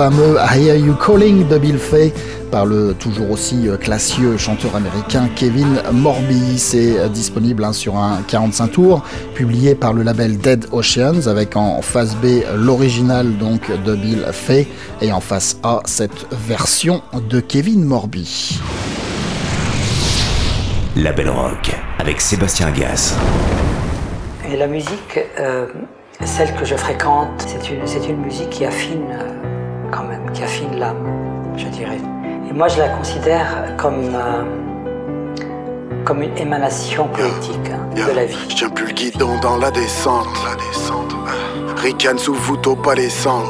fameux 0.00 0.38
I 0.38 0.64
Hear 0.64 0.76
You 0.76 0.94
Calling 0.94 1.46
de 1.46 1.58
Bill 1.58 1.76
Fay 1.76 2.10
par 2.50 2.64
le 2.64 2.94
toujours 2.94 3.30
aussi 3.32 3.68
euh, 3.68 3.76
classieux 3.76 4.38
chanteur 4.38 4.74
américain 4.74 5.28
Kevin 5.36 5.82
Morby. 5.92 6.58
C'est 6.58 6.98
euh, 6.98 7.08
disponible 7.08 7.62
hein, 7.62 7.74
sur 7.74 7.98
un 7.98 8.22
45 8.26 8.68
tours, 8.68 9.04
publié 9.34 9.74
par 9.74 9.92
le 9.92 10.02
label 10.02 10.38
Dead 10.38 10.64
Oceans, 10.72 11.28
avec 11.28 11.54
en 11.54 11.82
face 11.82 12.16
B 12.16 12.42
l'original 12.56 13.36
donc 13.36 13.70
de 13.84 13.94
Bill 13.94 14.24
Fay 14.32 14.66
et 15.02 15.12
en 15.12 15.20
face 15.20 15.58
A 15.62 15.80
cette 15.84 16.26
version 16.32 17.02
de 17.28 17.40
Kevin 17.40 17.84
Morby. 17.84 18.58
La 20.96 21.12
Belle 21.12 21.28
Rock 21.28 21.72
avec 21.98 22.22
Sébastien 22.22 22.70
Gas. 22.70 23.18
Et 24.50 24.56
la 24.56 24.66
musique, 24.66 25.20
euh, 25.38 25.66
celle 26.24 26.54
que 26.54 26.64
je 26.64 26.76
fréquente, 26.76 27.46
c'est 27.46 27.70
une, 27.70 27.86
c'est 27.86 28.08
une 28.08 28.22
musique 28.22 28.48
qui 28.48 28.64
affine 28.64 29.29
moi, 32.60 32.68
je 32.68 32.78
la 32.78 32.90
considère 32.90 33.74
comme, 33.78 34.14
euh, 34.14 34.44
comme 36.04 36.20
une 36.20 36.36
émanation 36.36 37.08
poétique 37.08 37.70
hein, 37.72 37.88
Yeah. 37.96 38.06
de 38.08 38.12
la 38.12 38.26
vie. 38.26 38.36
Je 38.50 38.54
tiens 38.54 38.68
plus 38.68 38.88
le 38.88 38.92
guidon 38.92 39.38
dans 39.40 39.56
la 39.56 39.70
descente. 39.70 40.28
La 40.44 40.56
descente. 40.56 41.16
Ricane 41.78 42.18
sous 42.18 42.34
voûte 42.34 42.66
opalescente. 42.66 43.46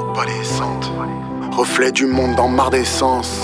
Reflet 1.50 1.90
du 1.90 2.06
monde 2.06 2.36
dans 2.36 2.46
marre 2.46 2.70
d'essence. 2.70 3.40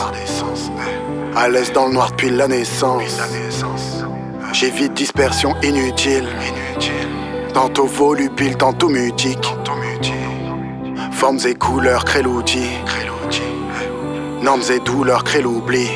À 1.34 1.48
l'aise 1.48 1.72
dans 1.72 1.88
le 1.88 1.94
noir 1.94 2.12
depuis 2.12 2.30
la 2.30 2.46
naissance. 2.46 3.20
J'évite 4.52 4.94
dispersion 4.94 5.56
inutile. 5.64 6.28
Tantôt 7.54 7.86
volubile, 7.86 8.56
tantôt 8.56 8.88
mutique. 8.88 9.52
Formes 11.10 11.40
et 11.44 11.54
couleurs 11.56 12.04
créent 12.04 12.22
l'outil. 12.22 12.68
Normes 14.42 14.62
et 14.70 14.80
douleurs 14.80 15.24
créent 15.24 15.42
l'oubli. 15.42 15.88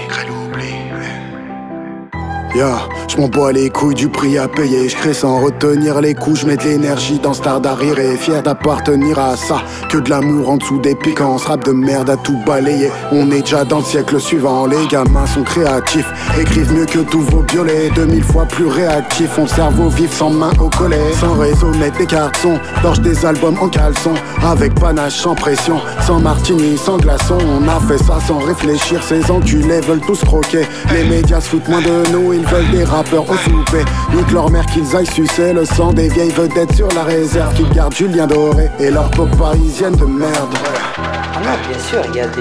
Ya, 2.55 2.89
je 3.07 3.17
m'en 3.17 3.29
bats 3.29 3.53
les 3.53 3.71
couilles 3.71 3.95
du 3.95 4.09
prix 4.09 4.37
à 4.37 4.49
payer. 4.49 4.89
Je 4.89 4.97
crée 4.97 5.15
sans 5.15 5.41
retenir 5.41 6.01
les 6.01 6.15
coups. 6.15 6.41
Je 6.41 6.47
mets 6.47 6.57
de 6.57 6.65
l'énergie 6.65 7.21
dans 7.21 7.33
Star 7.33 7.61
d'arrière 7.61 8.19
fier 8.19 8.43
d'appartenir 8.43 9.21
à 9.21 9.37
ça. 9.37 9.63
Que 9.89 9.99
de 9.99 10.11
l'amour 10.11 10.51
en 10.51 10.57
dessous 10.57 10.81
des 10.81 10.97
piquants. 10.97 11.37
Rap 11.37 11.65
de 11.65 11.71
merde 11.71 12.11
à 12.11 12.17
tout 12.17 12.37
balayer. 12.45 12.91
On 13.13 13.31
est 13.31 13.43
déjà 13.43 13.65
dans 13.65 13.79
le 13.79 13.85
siècle 13.85 14.19
suivant. 14.21 14.67
Les 14.67 14.85
gamins 14.89 15.27
sont 15.27 15.45
créatifs. 15.45 16.11
Écrivent 16.41 16.73
mieux 16.73 16.87
que 16.87 16.99
tous 16.99 17.21
vos 17.21 17.43
violets. 17.43 17.91
2000 17.95 18.25
fois 18.25 18.47
plus 18.47 18.67
réactifs. 18.67 19.39
On 19.39 19.47
cerveau 19.47 19.89
vif 19.89 20.13
sans 20.13 20.31
main 20.31 20.51
au 20.59 20.69
collet. 20.71 21.13
Sans 21.21 21.35
réseau 21.35 21.71
net 21.77 21.97
des 21.99 22.07
cartons. 22.07 22.59
Torche 22.83 23.01
des 23.01 23.25
albums 23.25 23.59
en 23.61 23.69
caleçon. 23.69 24.15
Avec 24.45 24.75
panache 24.75 25.19
sans 25.19 25.37
pression. 25.37 25.79
Sans 26.05 26.19
martini, 26.19 26.77
sans 26.77 26.97
glaçon. 26.97 27.39
On 27.49 27.69
a 27.69 27.79
fait 27.87 28.03
ça 28.03 28.19
sans 28.27 28.39
réfléchir. 28.39 29.01
Ces 29.05 29.31
enculés 29.31 29.81
veulent 29.83 30.01
tous 30.01 30.21
croquer. 30.25 30.67
Les 30.93 31.05
médias 31.05 31.41
se 31.41 31.51
foutent 31.51 31.69
moins 31.69 31.81
de 31.81 32.11
nous. 32.11 32.39
Ils 32.40 32.46
veulent 32.46 32.70
des 32.70 32.85
rappeurs 32.85 33.29
au 33.29 33.35
souper. 33.35 33.85
Nique 34.14 34.33
leur 34.33 34.50
mère 34.50 34.64
qu'ils 34.64 34.96
aillent 34.96 35.05
sucer 35.05 35.53
le 35.53 35.66
sang 35.66 35.92
des 35.92 36.09
vieilles 36.09 36.31
vedettes 36.31 36.72
sur 36.72 36.88
la 36.88 37.03
réserve. 37.03 37.53
Qu'ils 37.53 37.68
gardent 37.70 37.94
Julien 37.94 38.26
Doré 38.26 38.70
et 38.79 38.90
leur 38.90 39.11
pop 39.11 39.29
parisienne 39.37 39.94
de 39.94 40.07
merde. 40.07 40.55
Ah 40.96 41.57
bien 41.68 41.79
sûr, 41.79 42.00
il 42.09 42.16
y 42.16 42.20
a 42.20 42.29
des. 42.29 42.40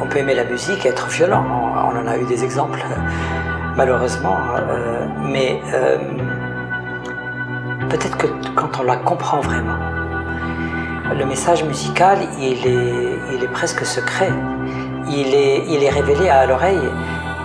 on, 0.00 0.06
peut, 0.06 0.18
aimer 0.18 0.34
la 0.34 0.44
musique 0.44 0.86
et 0.86 0.88
être 0.88 1.06
violent. 1.08 1.44
On, 1.92 1.98
en 1.98 2.06
a 2.06 2.16
eu 2.16 2.24
des 2.24 2.42
exemples, 2.42 2.82
malheureusement. 3.76 4.38
euh, 4.56 5.06
mais 5.30 5.60
euh, 5.74 5.98
peut-être 7.90 8.16
que 8.16 8.26
quand 8.56 8.80
on 8.80 8.84
la 8.84 8.96
comprend 8.96 9.40
vraiment, 9.40 9.76
le 11.14 11.26
message 11.26 11.62
musical, 11.64 12.20
il 12.38 12.66
est, 12.66 13.48
presque 13.52 13.84
secret. 13.84 14.32
Il 15.10 15.34
est 15.34 15.90
révélé 15.90 16.30
à 16.30 16.46
l'oreille 16.46 16.88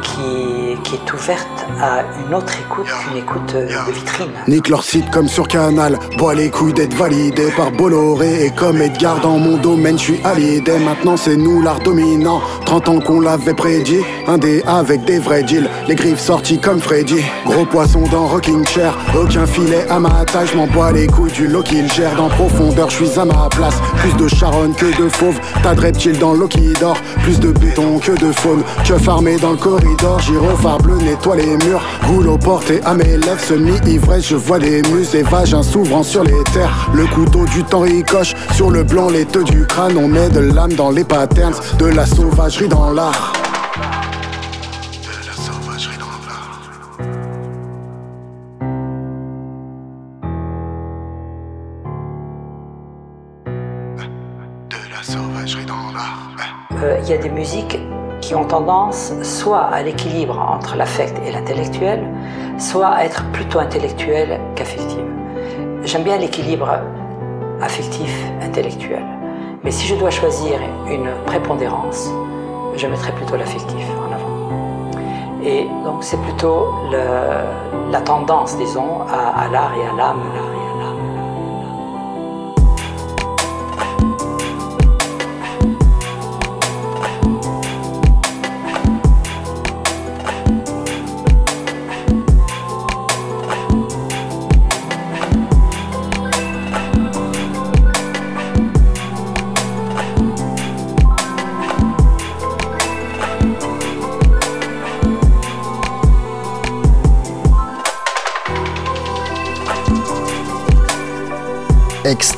qui, 0.07 0.95
est 0.95 1.13
ouverte 1.13 1.65
à 1.81 2.01
une 2.25 2.33
autre 2.33 2.53
écoute 2.59 2.85
qu'une 2.85 3.17
écoute 3.17 3.53
de 3.53 3.91
vitrine. 3.91 4.31
Nique 4.47 4.69
leur 4.69 4.83
site 4.83 5.09
comme 5.11 5.27
sur 5.27 5.47
Canal. 5.47 5.97
Bois 6.17 6.33
les 6.33 6.49
couilles 6.49 6.73
d'être 6.73 6.93
validé 6.93 7.51
par 7.55 7.71
Bolloré. 7.71 8.45
Et 8.45 8.51
comme 8.51 8.81
Edgar 8.81 9.19
dans 9.19 9.37
mon 9.37 9.57
domaine, 9.57 9.97
je 9.97 10.03
suis 10.03 10.19
allié. 10.23 10.63
Maintenant, 10.85 11.17
c'est 11.17 11.35
nous 11.35 11.61
l'art 11.61 11.79
dominant. 11.79 12.41
30 12.65 12.89
ans 12.89 12.99
qu'on 12.99 13.19
l'avait 13.19 13.53
prédit. 13.53 14.01
Un 14.27 14.37
dé 14.37 14.63
avec 14.65 15.03
des 15.05 15.19
vrais 15.19 15.43
deals. 15.43 15.69
Les 15.87 15.95
griffes 15.95 16.19
sorties 16.19 16.59
comme 16.59 16.79
Freddy. 16.79 17.21
Gros 17.45 17.65
poisson 17.65 18.03
dans 18.11 18.27
Rocking 18.27 18.65
Chair. 18.65 18.97
Aucun 19.19 19.45
filet 19.45 19.85
à 19.89 19.99
ma 19.99 20.23
taille. 20.25 20.47
Je 20.47 20.57
m'en 20.57 20.67
bois 20.67 20.91
les 20.91 21.07
couilles 21.07 21.31
du 21.31 21.47
lot 21.47 21.63
qu'il 21.63 21.91
gère. 21.91 22.15
Dans 22.15 22.29
profondeur, 22.29 22.89
je 22.89 23.05
suis 23.05 23.19
à 23.19 23.25
ma 23.25 23.49
place. 23.49 23.75
Plus 23.97 24.13
de 24.13 24.27
charonne 24.27 24.73
que 24.73 24.85
de 24.85 25.09
fauve. 25.09 25.39
T'as 25.63 25.75
de 25.75 25.81
reptiles 25.81 26.19
dans 26.19 26.33
l'eau 26.33 26.47
qui 26.47 26.73
dort. 26.79 26.97
Plus 27.23 27.39
de 27.39 27.51
béton 27.51 27.99
que 27.99 28.11
de 28.11 28.31
faune. 28.31 28.63
Que 28.87 28.97
farmé 28.97 29.37
dans 29.37 29.51
le 29.51 29.57
corridor. 29.57 29.96
Gyrophare 30.19 30.77
bleu 30.79 30.97
nettoie 30.97 31.35
les 31.35 31.57
murs. 31.57 31.81
Goulot 32.05 32.37
porté 32.37 32.81
à 32.85 32.93
mes 32.93 33.17
lèvres. 33.17 33.39
Semi-ivresse, 33.39 34.27
je 34.27 34.35
vois 34.35 34.59
des 34.59 34.81
muses 34.83 35.15
et 35.15 35.23
vagins 35.23 35.63
s'ouvrant 35.63 36.03
sur 36.03 36.23
les 36.23 36.43
terres. 36.53 36.89
Le 36.93 37.05
couteau 37.07 37.45
du 37.45 37.63
temps 37.63 37.81
ricoche. 37.81 38.33
Sur 38.53 38.69
le 38.69 38.83
blanc, 38.83 39.09
les 39.09 39.25
teux 39.25 39.43
du 39.43 39.65
crâne. 39.65 39.97
On 39.97 40.07
met 40.07 40.29
de 40.29 40.39
l'âme 40.39 40.73
dans 40.73 40.91
les 40.91 41.03
patterns. 41.03 41.55
De 41.79 41.87
la 41.87 42.05
sauvagerie 42.05 42.67
dans 42.67 42.91
l'art. 42.91 43.33
Euh, 56.83 56.99
il 57.01 57.09
y 57.09 57.13
a 57.13 57.17
des 57.17 57.29
musiques 57.29 57.79
qui 58.27 58.35
ont 58.35 58.43
tendance 58.43 59.13
soit 59.23 59.61
à 59.61 59.81
l'équilibre 59.81 60.37
entre 60.37 60.75
l'affect 60.75 61.17
et 61.25 61.31
l'intellectuel, 61.31 62.03
soit 62.57 62.87
à 62.87 63.05
être 63.05 63.23
plutôt 63.31 63.59
intellectuelle 63.59 64.41
qu'affective. 64.53 65.05
J'aime 65.85 66.03
bien 66.03 66.17
l'équilibre 66.17 66.67
affectif-intellectuel. 67.61 69.05
Mais 69.63 69.71
si 69.71 69.87
je 69.87 69.95
dois 69.95 70.09
choisir 70.09 70.59
une 70.89 71.07
prépondérance, 71.25 72.09
je 72.75 72.85
mettrai 72.87 73.13
plutôt 73.13 73.37
l'affectif 73.37 73.85
en 73.97 74.13
avant. 74.13 74.99
Et 75.41 75.65
donc 75.85 76.03
c'est 76.03 76.21
plutôt 76.23 76.67
la 76.91 78.01
tendance, 78.01 78.57
disons, 78.57 79.03
à, 79.07 79.47
l'art 79.53 79.71
et 79.77 79.87
à 79.87 79.95
l'âme. 79.95 80.19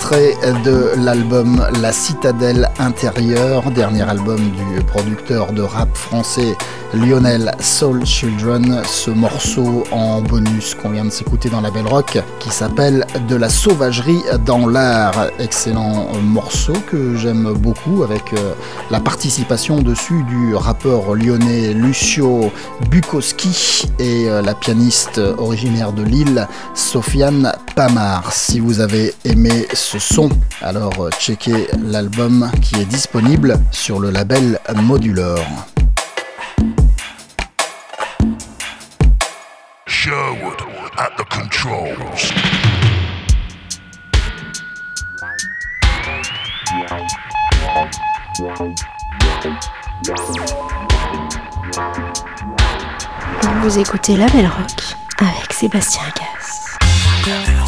De 0.09 0.95
l'album 0.97 1.63
La 1.83 1.91
Citadelle 1.91 2.67
Intérieure, 2.79 3.69
dernier 3.69 4.01
album 4.01 4.39
du 4.39 4.83
producteur 4.83 5.53
de 5.53 5.61
rap 5.61 5.95
français 5.95 6.57
Lionel 6.93 7.51
Soul 7.59 8.05
Children. 8.05 8.81
Ce 8.85 9.11
morceau 9.11 9.83
en 9.91 10.21
bonus 10.21 10.75
qu'on 10.75 10.89
vient 10.89 11.05
de 11.05 11.09
s'écouter 11.09 11.49
dans 11.49 11.61
la 11.61 11.71
Belle 11.71 11.87
Rock 11.87 12.19
qui 12.39 12.49
s'appelle 12.49 13.05
De 13.27 13.35
la 13.35 13.49
sauvagerie 13.49 14.21
dans 14.45 14.67
l'art. 14.67 15.27
Excellent 15.39 16.07
morceau 16.21 16.73
que 16.89 17.15
j'aime 17.15 17.53
beaucoup 17.53 18.03
avec 18.03 18.33
euh, 18.33 18.53
la 18.91 18.99
participation 18.99 19.81
dessus 19.81 20.23
du 20.23 20.55
rappeur 20.55 21.15
lyonnais 21.15 21.73
Lucio 21.73 22.51
Bukowski 22.89 23.87
et 23.99 24.29
euh, 24.29 24.41
la 24.41 24.55
pianiste 24.55 25.19
originaire 25.37 25.93
de 25.93 26.03
Lille 26.03 26.47
Sofiane 26.73 27.53
Pamar. 27.75 28.31
Si 28.33 28.59
vous 28.59 28.79
avez 28.79 29.13
aimé 29.25 29.67
ce 29.73 29.99
son, 29.99 30.29
alors 30.61 30.93
euh, 30.99 31.09
checkez 31.19 31.67
l'album 31.83 32.49
qui 32.61 32.75
est 32.75 32.85
disponible 32.85 33.59
sur 33.71 33.99
le 33.99 34.09
label 34.09 34.59
Modulor. 34.75 35.39
Vous 53.61 53.79
écoutez 53.79 54.15
La 54.15 54.27
Belle 54.27 54.47
Rock 54.47 54.95
avec 55.19 55.51
Sébastien 55.51 56.03
Gas. 56.15 57.58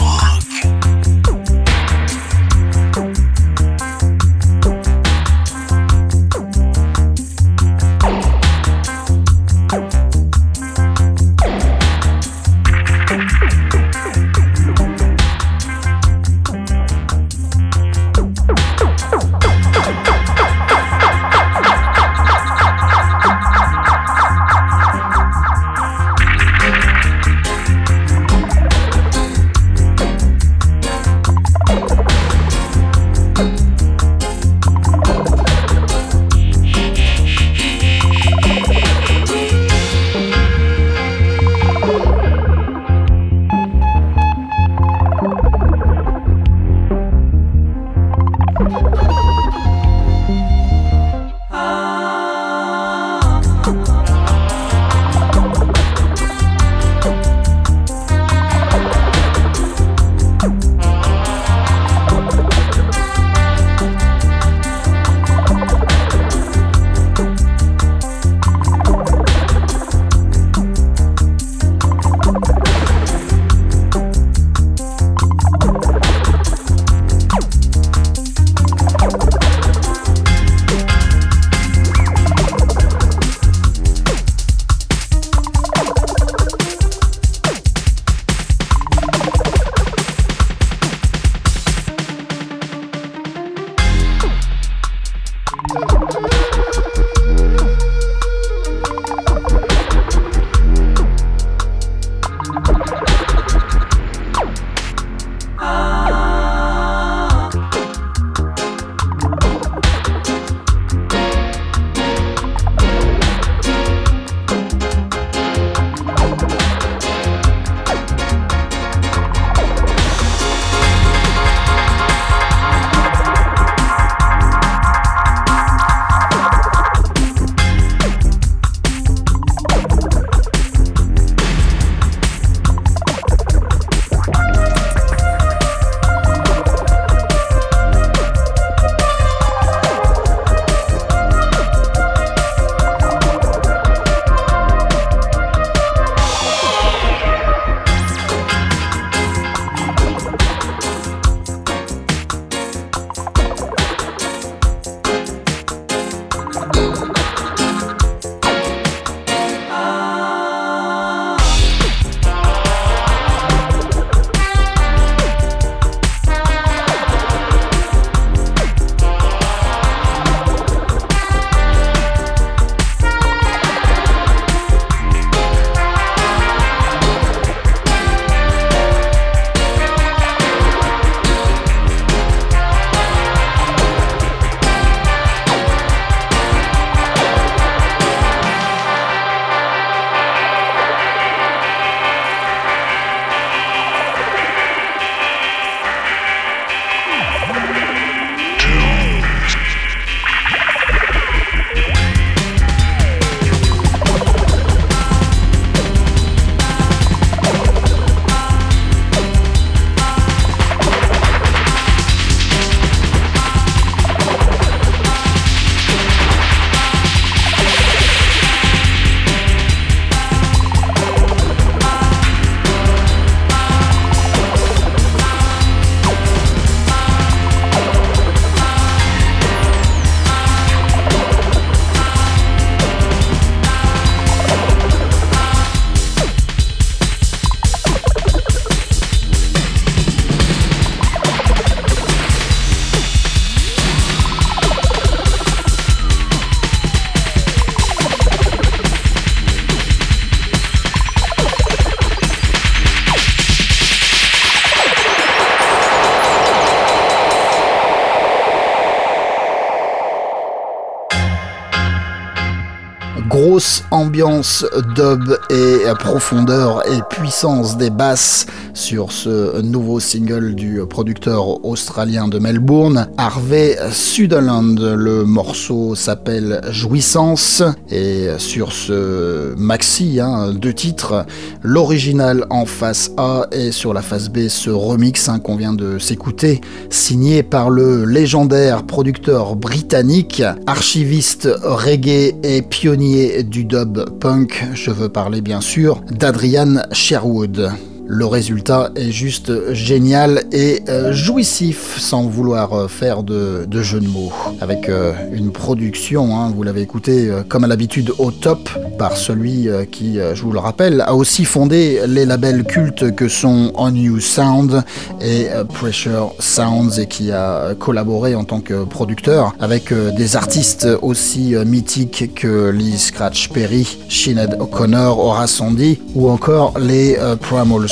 Ambiance 264.12 264.66
dub 264.93 265.38
et 265.49 265.86
profondeur 265.97 266.86
et 266.86 266.99
puissance 267.09 267.78
des 267.78 267.89
basses 267.89 268.45
sur 268.82 269.11
ce 269.11 269.61
nouveau 269.61 269.99
single 269.99 270.55
du 270.55 270.82
producteur 270.89 271.63
australien 271.63 272.27
de 272.27 272.39
Melbourne, 272.39 273.09
Harvey 273.15 273.77
Sutherland. 273.91 274.79
Le 274.79 275.23
morceau 275.23 275.93
s'appelle 275.93 276.61
Jouissance 276.71 277.61
et 277.91 278.29
sur 278.39 278.73
ce 278.73 279.53
maxi, 279.55 280.19
hein, 280.19 280.51
deux 280.53 280.73
titres, 280.73 281.27
l'original 281.61 282.47
en 282.49 282.65
face 282.65 283.11
A 283.17 283.45
et 283.51 283.71
sur 283.71 283.93
la 283.93 284.01
face 284.01 284.29
B 284.29 284.47
ce 284.47 284.71
remix 284.71 285.29
hein, 285.29 285.38
qu'on 285.38 285.57
vient 285.57 285.73
de 285.73 285.99
s'écouter, 285.99 286.59
signé 286.89 287.43
par 287.43 287.69
le 287.69 288.03
légendaire 288.05 288.84
producteur 288.84 289.55
britannique, 289.55 290.41
archiviste 290.65 291.47
reggae 291.61 292.34
et 292.41 292.63
pionnier 292.63 293.43
du 293.43 293.63
dub 293.63 294.09
punk, 294.19 294.65
je 294.73 294.89
veux 294.89 295.09
parler 295.09 295.41
bien 295.41 295.61
sûr 295.61 296.01
d'Adrian 296.09 296.82
Sherwood. 296.91 297.71
Le 298.14 298.26
résultat 298.26 298.91
est 298.97 299.09
juste 299.09 299.72
génial 299.72 300.43
et 300.51 300.84
euh, 300.89 301.14
jouissif 301.14 301.97
sans 301.97 302.24
vouloir 302.24 302.74
euh, 302.74 302.88
faire 302.89 303.24
de, 303.24 303.66
jeu 303.82 304.01
de 304.01 304.07
mots. 304.09 304.34
Avec 304.59 304.89
euh, 304.89 305.14
une 305.32 305.53
production, 305.53 306.38
hein, 306.38 306.51
vous 306.53 306.62
l'avez 306.64 306.82
écouté 306.82 307.32
comme 307.47 307.64
à 307.64 307.68
l'habitude 307.68 308.12
au 308.20 308.32
top 308.32 308.70
par 308.97 309.16
celui 309.16 309.70
qui, 309.91 310.18
je 310.18 310.43
vous 310.43 310.51
le 310.51 310.59
rappelle, 310.59 311.01
a 311.01 311.16
aussi 311.16 311.45
fondé 311.45 312.01
les 312.05 312.26
labels 312.26 312.66
cultes 312.66 313.16
que 313.16 313.30
sont 313.30 313.72
On 313.76 313.95
You 313.95 314.20
Sound 314.20 314.84
et 315.22 315.47
Pressure 315.74 316.34
Sounds 316.38 316.99
et 316.99 317.07
qui 317.07 317.32
a 317.32 317.74
collaboré 317.76 318.36
en 318.36 318.43
tant 318.43 318.59
que 318.59 318.84
producteur 318.84 319.55
avec 319.59 319.93
des 319.93 320.36
artistes 320.36 320.88
aussi 321.01 321.55
mythiques 321.66 322.36
que 322.36 322.70
Lee 322.70 322.97
Scratch 322.97 323.49
Perry, 323.49 323.97
Sinead 324.09 324.57
O'Connor, 324.59 325.18
Horace 325.18 325.51
Sandy 325.51 325.99
ou 326.14 326.30
encore 326.30 326.78
les 326.78 327.18
Primal 327.39 327.88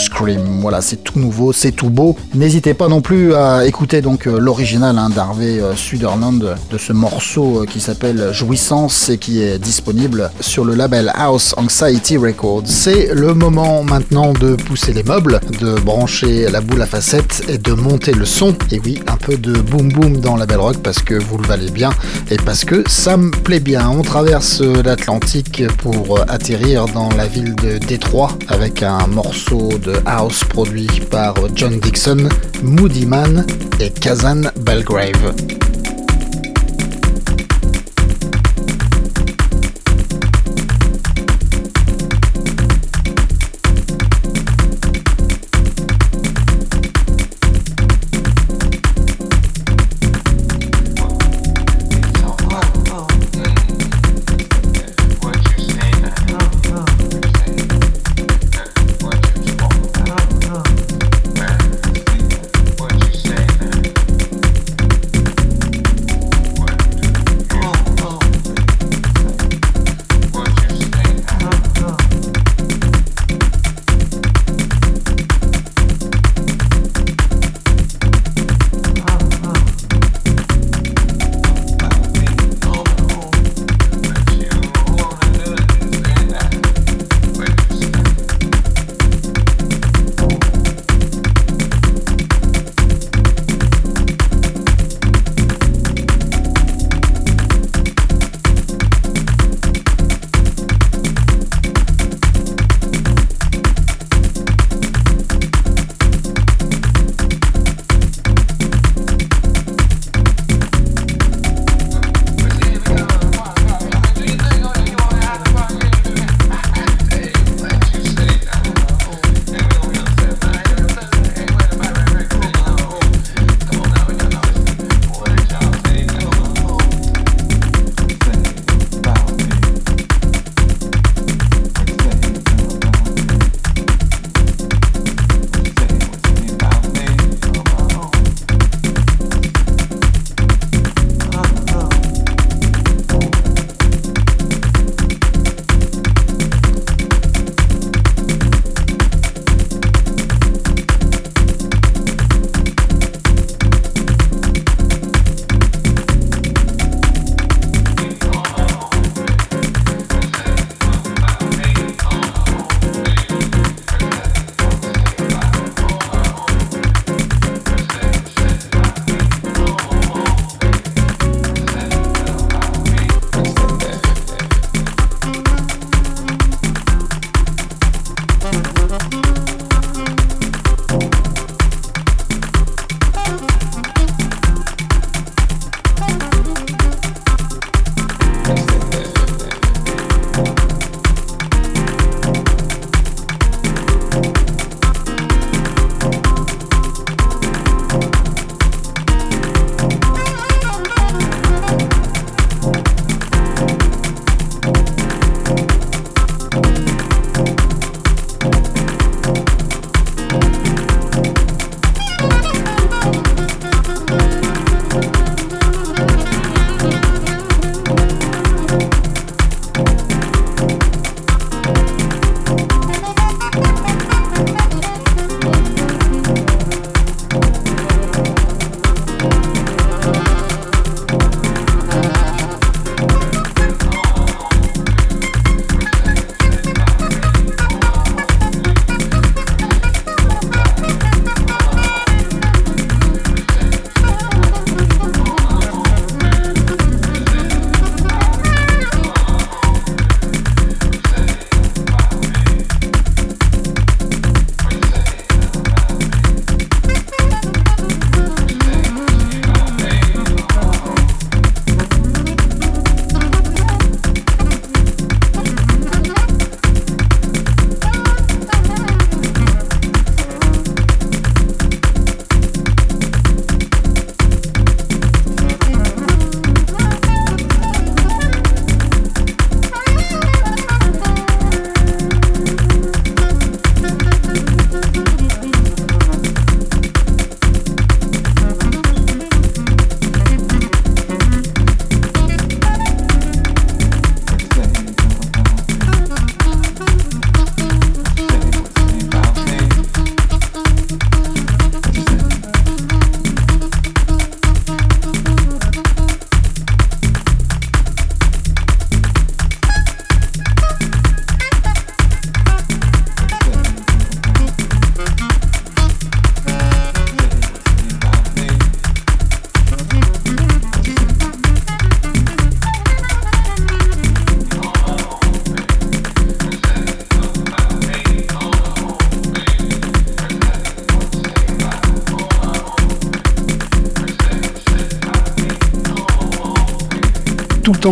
voilà, 0.61 0.81
c'est 0.81 1.03
tout 1.03 1.17
nouveau, 1.17 1.53
c'est 1.53 1.71
tout 1.71 1.89
beau. 1.89 2.15
N'hésitez 2.35 2.73
pas 2.73 2.87
non 2.87 3.01
plus 3.01 3.33
à 3.33 3.65
écouter 3.65 4.01
donc 4.01 4.27
euh, 4.27 4.37
l'original 4.39 4.97
hein, 4.97 5.09
d'Harvey 5.09 5.61
euh, 5.61 5.75
Sutherland 5.75 6.55
de 6.69 6.77
ce 6.77 6.91
morceau 6.91 7.61
euh, 7.61 7.65
qui 7.65 7.79
s'appelle 7.79 8.31
Jouissance 8.33 9.09
et 9.09 9.17
qui 9.17 9.41
est 9.41 9.59
disponible 9.59 10.29
sur 10.41 10.65
le 10.65 10.75
label 10.75 11.11
House 11.15 11.55
Anxiety 11.57 12.17
Records. 12.17 12.63
C'est 12.65 13.13
le 13.13 13.33
moment 13.33 13.83
maintenant 13.83 14.33
de 14.33 14.55
pousser 14.55 14.91
les 14.93 15.03
meubles, 15.03 15.39
de 15.61 15.79
brancher 15.79 16.49
la 16.49 16.59
boule 16.61 16.81
à 16.81 16.85
facettes 16.85 17.43
et 17.47 17.57
de 17.57 17.73
monter 17.73 18.13
le 18.13 18.25
son. 18.25 18.53
Et 18.71 18.79
oui, 18.83 18.99
un 19.07 19.17
peu 19.17 19.37
de 19.37 19.53
boom 19.53 19.89
boom 19.89 20.17
dans 20.17 20.35
la 20.35 20.45
Belle 20.45 20.59
Rock 20.59 20.77
parce 20.83 20.99
que 20.99 21.15
vous 21.15 21.37
le 21.37 21.47
valez 21.47 21.71
bien 21.71 21.91
et 22.29 22.37
parce 22.37 22.65
que 22.65 22.83
ça 22.89 23.15
me 23.15 23.31
plaît 23.31 23.61
bien. 23.61 23.89
On 23.89 24.01
traverse 24.01 24.61
l'Atlantique 24.61 25.63
pour 25.77 26.19
atterrir 26.27 26.85
dans 26.87 27.09
la 27.15 27.25
ville 27.25 27.55
de 27.55 27.77
Détroit 27.77 28.37
avec 28.49 28.83
un 28.83 29.07
morceau 29.07 29.69
de 29.81 29.88
House 30.05 30.43
produit 30.43 31.01
par 31.09 31.35
John 31.55 31.79
Dixon, 31.79 32.29
Moody 32.63 33.05
Man 33.05 33.45
et 33.79 33.89
Kazan 33.91 34.51
Belgrave. 34.59 35.33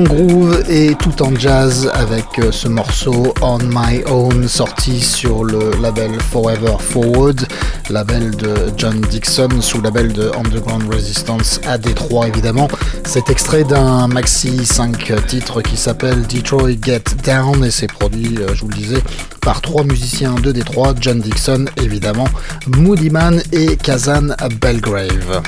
Groove 0.01 0.63
et 0.69 0.95
tout 0.95 1.21
en 1.21 1.33
jazz 1.35 1.89
avec 1.93 2.25
euh, 2.39 2.51
ce 2.51 2.67
morceau 2.67 3.33
On 3.41 3.57
My 3.57 4.03
Own 4.05 4.47
sorti 4.47 5.01
sur 5.01 5.43
le 5.43 5.71
label 5.81 6.11
Forever 6.31 6.75
Forward, 6.79 7.47
label 7.89 8.35
de 8.35 8.53
John 8.75 8.99
Dixon 9.01 9.61
sous 9.61 9.81
label 9.81 10.13
de 10.13 10.31
Underground 10.37 10.93
Resistance 10.93 11.59
à 11.65 11.77
Détroit 11.77 12.27
évidemment. 12.27 12.67
C'est 13.05 13.29
extrait 13.29 13.63
d'un 13.63 14.07
maxi 14.07 14.65
5 14.65 15.25
titres 15.27 15.61
qui 15.61 15.77
s'appelle 15.77 16.27
Detroit 16.27 16.81
Get 16.81 17.03
Down 17.23 17.63
et 17.63 17.71
c'est 17.71 17.91
produit, 17.91 18.37
euh, 18.39 18.53
je 18.53 18.61
vous 18.61 18.69
le 18.69 18.75
disais, 18.75 19.03
par 19.41 19.61
trois 19.61 19.83
musiciens 19.83 20.35
de 20.35 20.51
Détroit, 20.51 20.93
John 20.99 21.19
Dixon 21.19 21.65
évidemment, 21.81 22.27
Moody 22.67 23.09
Man 23.09 23.41
et 23.51 23.77
Kazan 23.77 24.35
Belgrave. 24.61 25.41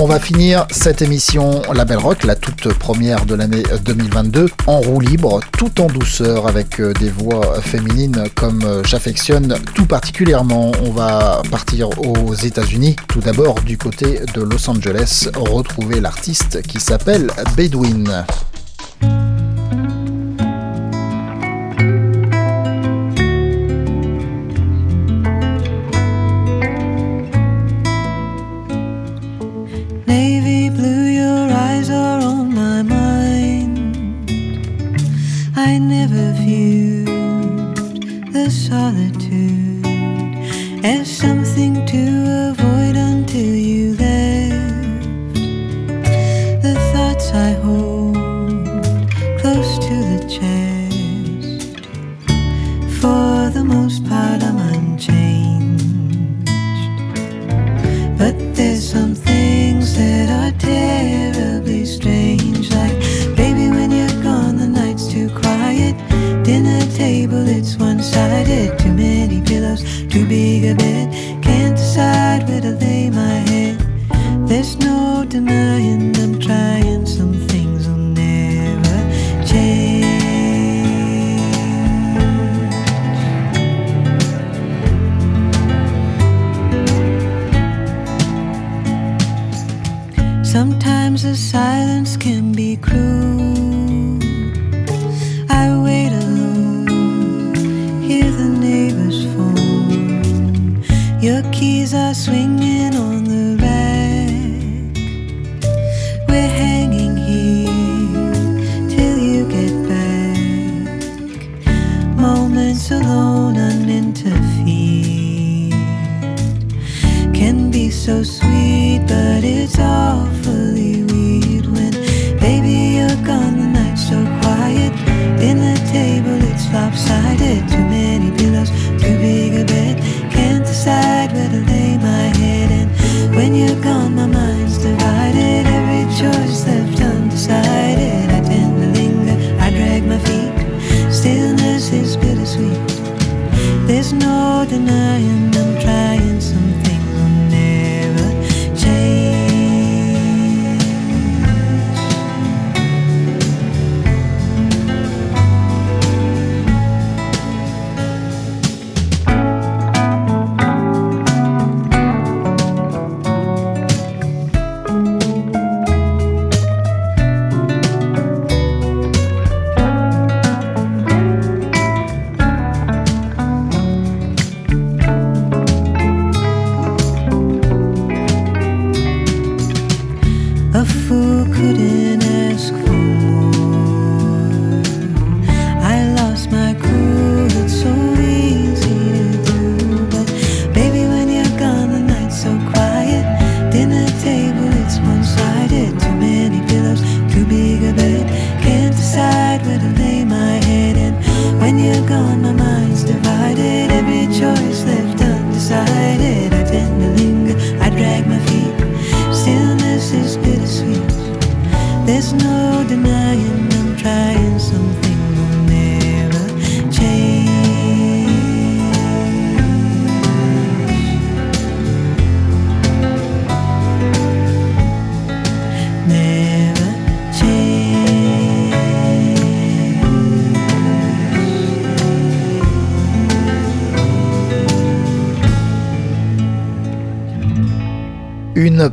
On 0.00 0.06
va 0.06 0.20
finir 0.20 0.64
cette 0.70 1.02
émission 1.02 1.60
Label 1.74 1.98
Rock, 1.98 2.22
la 2.22 2.36
toute 2.36 2.72
première 2.74 3.26
de 3.26 3.34
l'année 3.34 3.64
2022, 3.84 4.46
en 4.68 4.78
roue 4.78 5.00
libre, 5.00 5.40
tout 5.58 5.80
en 5.80 5.88
douceur, 5.88 6.46
avec 6.46 6.78
euh, 6.78 6.92
des 6.92 7.10
voix 7.10 7.60
féminines 7.60 8.22
comme 8.36 8.62
euh, 8.62 8.84
j'affectionne 8.84 9.56
tout 9.74 9.86
particulièrement. 9.86 10.70
On 10.84 10.92
va 10.92 11.42
partir 11.50 11.88
aux 11.98 12.32
États-Unis, 12.32 12.94
tout 13.08 13.18
d'abord 13.18 13.60
du 13.62 13.76
côté 13.76 14.20
de 14.34 14.42
Los 14.42 14.70
Angeles, 14.70 15.30
retrouver 15.34 16.00
l'artiste 16.00 16.62
qui 16.62 16.78
s'appelle 16.78 17.32
Bedouin. 17.56 18.24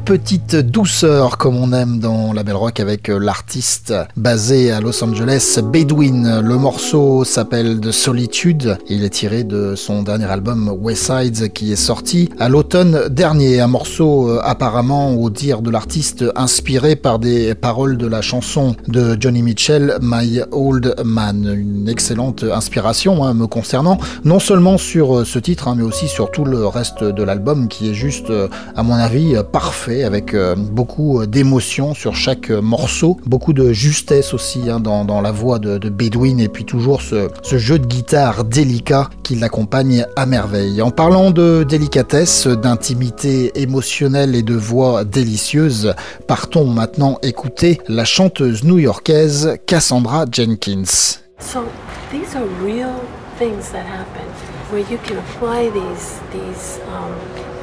Petite 0.06 0.56
douceur 0.56 1.40
comme 1.40 1.56
on 1.56 1.74
aime 1.74 1.98
dans 1.98 2.32
la 2.32 2.44
Belle 2.44 2.58
Rock 2.58 2.80
avec 2.80 3.10
euh, 3.10 3.18
l'artiste 3.18 3.92
basé 4.16 4.72
à 4.72 4.80
Los 4.80 5.04
Angeles, 5.04 5.58
Bedouin. 5.64 6.42
Le 6.44 6.58
morceau 6.58 7.24
s'appelle 7.24 7.80
The 7.80 7.90
Solitude. 7.90 8.78
Il 8.88 9.04
est 9.04 9.10
tiré 9.10 9.44
de 9.44 9.74
son 9.74 10.04
dernier 10.04 10.26
album 10.26 10.72
West 10.80 11.12
Sides 11.12 11.52
qui 11.54 11.72
est 11.72 11.76
sorti 11.76 12.30
à 12.38 12.50
l'automne 12.50 13.10
dernier. 13.10 13.60
Un 13.62 13.68
morceau 13.68 14.30
euh, 14.30 14.40
apparemment, 14.44 15.16
au 15.16 15.32
dire 15.32 15.64
de 15.64 15.72
l'artiste, 15.72 16.24
inspiré 16.36 16.96
par 16.96 17.18
des 17.18 17.56
paroles 17.56 17.98
de 17.98 18.06
la 18.06 18.22
chanson 18.22 18.76
de 18.88 19.18
Johnny 19.20 19.42
Mitchell, 19.42 19.98
My 20.04 20.42
Old 20.52 20.98
Man. 21.04 21.52
Une 21.52 21.90
excellente 21.90 22.44
inspiration 22.44 23.24
hein, 23.24 23.34
me 23.34 23.48
concernant, 23.48 23.98
non 24.24 24.38
seulement 24.38 24.78
sur 24.78 25.18
euh, 25.18 25.26
ce 25.26 25.40
titre, 25.40 25.68
hein, 25.68 25.74
mais 25.76 25.84
aussi 25.84 26.08
sur 26.08 26.30
tout 26.30 26.46
le 26.46 26.68
reste 26.68 27.04
de 27.04 27.24
l'album 27.24 27.68
qui 27.70 27.90
est 27.90 27.96
juste, 27.96 28.32
à 28.76 28.84
mon 28.84 28.94
avis, 28.94 29.36
parfait 29.52 29.95
avec 30.04 30.34
euh, 30.34 30.56
beaucoup 30.56 31.26
d'émotion 31.26 31.94
sur 31.94 32.16
chaque 32.16 32.50
morceau, 32.50 33.18
beaucoup 33.26 33.54
de 33.54 33.72
justesse 33.72 34.34
aussi 34.34 34.70
hein, 34.70 34.80
dans, 34.80 35.22
la 35.22 35.32
voix 35.32 35.60
de, 35.60 35.78
de, 35.78 35.90
Bedouin 35.90 36.38
et 36.38 36.50
puis 36.50 36.66
toujours 36.66 37.02
ce, 37.02 37.30
jeu 37.44 37.80
de 37.80 37.86
guitare 37.86 38.44
délicat 38.44 39.10
qui 39.24 39.36
l'accompagne 39.36 40.06
à 40.16 40.26
merveille. 40.26 40.82
En 40.82 40.92
parlant 40.92 41.32
de 41.32 41.66
délicatesse, 41.68 42.48
d'intimité 42.48 43.52
émotionnelle 43.62 44.36
et 44.36 44.44
de 44.44 44.56
voix 44.56 45.04
délicieuse, 45.04 45.94
partons 46.28 46.66
maintenant 46.66 47.18
écouter 47.24 47.80
la 47.88 48.06
chanteuse 48.06 48.64
new-yorkaise 48.64 49.58
Cassandra 49.66 50.26
Jenkins. 50.32 51.20
So, 51.40 51.64
these 52.12 52.36
are 52.36 52.46
real 52.64 52.94
things 53.38 53.72
that 53.72 53.86
happen 53.86 54.26
where 54.72 54.82
you 54.90 54.98
can 55.00 55.18
apply 55.18 55.70
these, 55.70 56.20
these 56.32 56.80
um, 56.88 57.14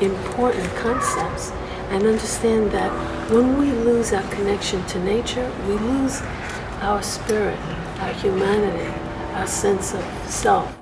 important 0.01 0.68
concepts 0.76 1.53
and 1.93 2.07
understand 2.07 2.70
that 2.70 2.90
when 3.30 3.59
we 3.59 3.70
lose 3.70 4.14
our 4.14 4.22
connection 4.30 4.84
to 4.86 4.99
nature, 5.05 5.53
we 5.68 5.74
lose 5.74 6.22
our 6.80 7.03
spirit, 7.03 7.59
our 8.01 8.12
humanity, 8.14 8.90
our 9.34 9.47
sense 9.47 9.93
of 9.93 10.03
self. 10.26 10.78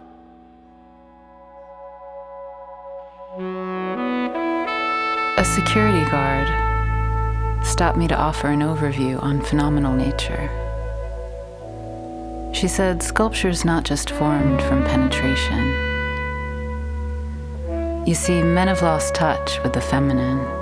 A 5.37 5.45
security 5.45 6.09
guard 6.11 6.47
stopped 7.67 7.99
me 7.99 8.07
to 8.07 8.17
offer 8.17 8.47
an 8.47 8.61
overview 8.61 9.21
on 9.21 9.43
phenomenal 9.43 9.93
nature. 9.93 10.49
She 12.55 12.69
said 12.69 13.03
sculpture's 13.03 13.65
not 13.65 13.83
just 13.83 14.11
formed 14.11 14.63
from 14.63 14.85
penetration. 14.85 15.91
You 18.07 18.15
see, 18.15 18.43
men 18.43 18.69
have 18.69 18.83
lost 18.83 19.15
touch 19.17 19.61
with 19.65 19.73
the 19.73 19.81
feminine. 19.81 20.60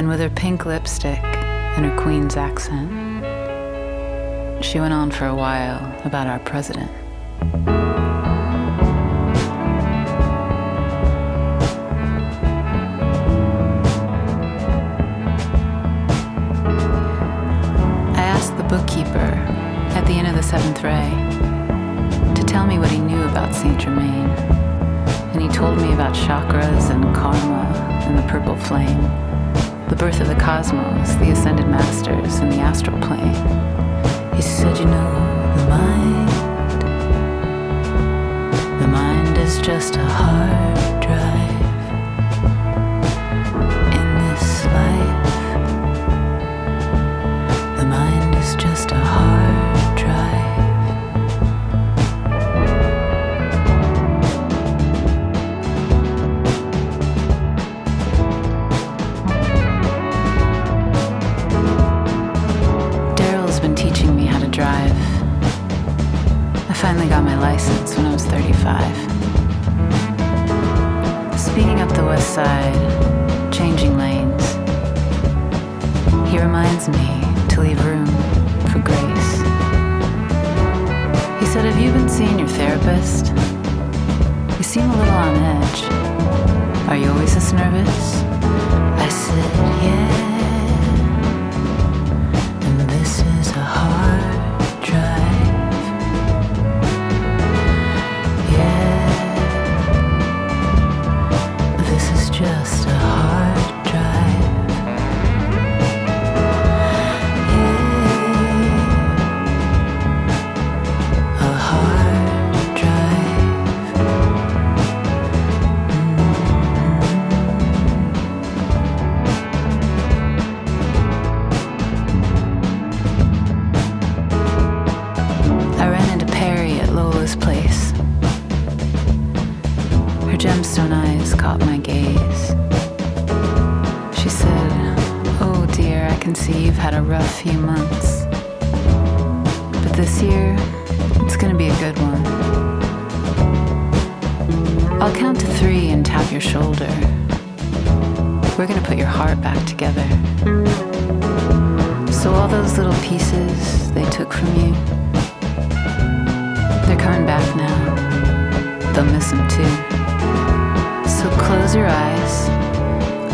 And 0.00 0.08
with 0.08 0.18
her 0.20 0.30
pink 0.30 0.64
lipstick 0.64 1.22
and 1.22 1.84
her 1.84 1.94
queen's 2.02 2.34
accent, 2.34 2.88
she 4.64 4.80
went 4.80 4.94
on 4.94 5.10
for 5.10 5.26
a 5.26 5.34
while 5.34 5.94
about 6.06 6.26
our 6.26 6.38
president. 6.38 6.90
I 18.16 18.22
asked 18.22 18.56
the 18.56 18.62
bookkeeper 18.62 19.18
at 19.98 20.06
the 20.06 20.14
end 20.14 20.28
of 20.28 20.34
the 20.34 20.42
seventh 20.42 20.82
ray 20.82 21.10
to 22.36 22.42
tell 22.46 22.66
me 22.66 22.78
what 22.78 22.90
he 22.90 23.00
knew 23.00 23.20
about 23.24 23.54
Saint 23.54 23.78
Germain. 23.78 24.30
And 25.34 25.42
he 25.42 25.48
told 25.48 25.76
me 25.76 25.92
about 25.92 26.14
chakras 26.14 26.88
and 26.88 27.14
karma 27.14 27.66
and 28.06 28.16
the 28.16 28.22
purple 28.22 28.56
flame, 28.56 29.28
the 29.90 29.96
birth 29.96 30.20
of 30.20 30.28
the 30.28 30.36
cosmos, 30.36 31.16
the 31.16 31.32
ascended 31.32 31.66
masters, 31.66 32.38
and 32.38 32.52
the 32.52 32.58
astral 32.58 32.96
plane. 33.00 33.34
He 34.36 34.40
said, 34.40 34.78
You 34.78 34.84
know, 34.84 35.12
the 35.56 35.66
mind, 35.68 36.28
the 38.80 38.86
mind 38.86 39.36
is 39.38 39.58
just 39.60 39.96
a 39.96 40.04
hard 40.04 40.79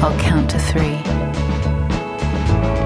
I'll 0.09 0.17
count 0.21 0.49
to 0.51 0.59
three. 0.61 1.03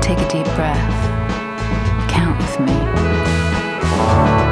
Take 0.00 0.18
a 0.20 0.28
deep 0.30 0.46
breath. 0.54 2.08
Count 2.08 2.38
with 2.38 2.60
me. 2.60 4.49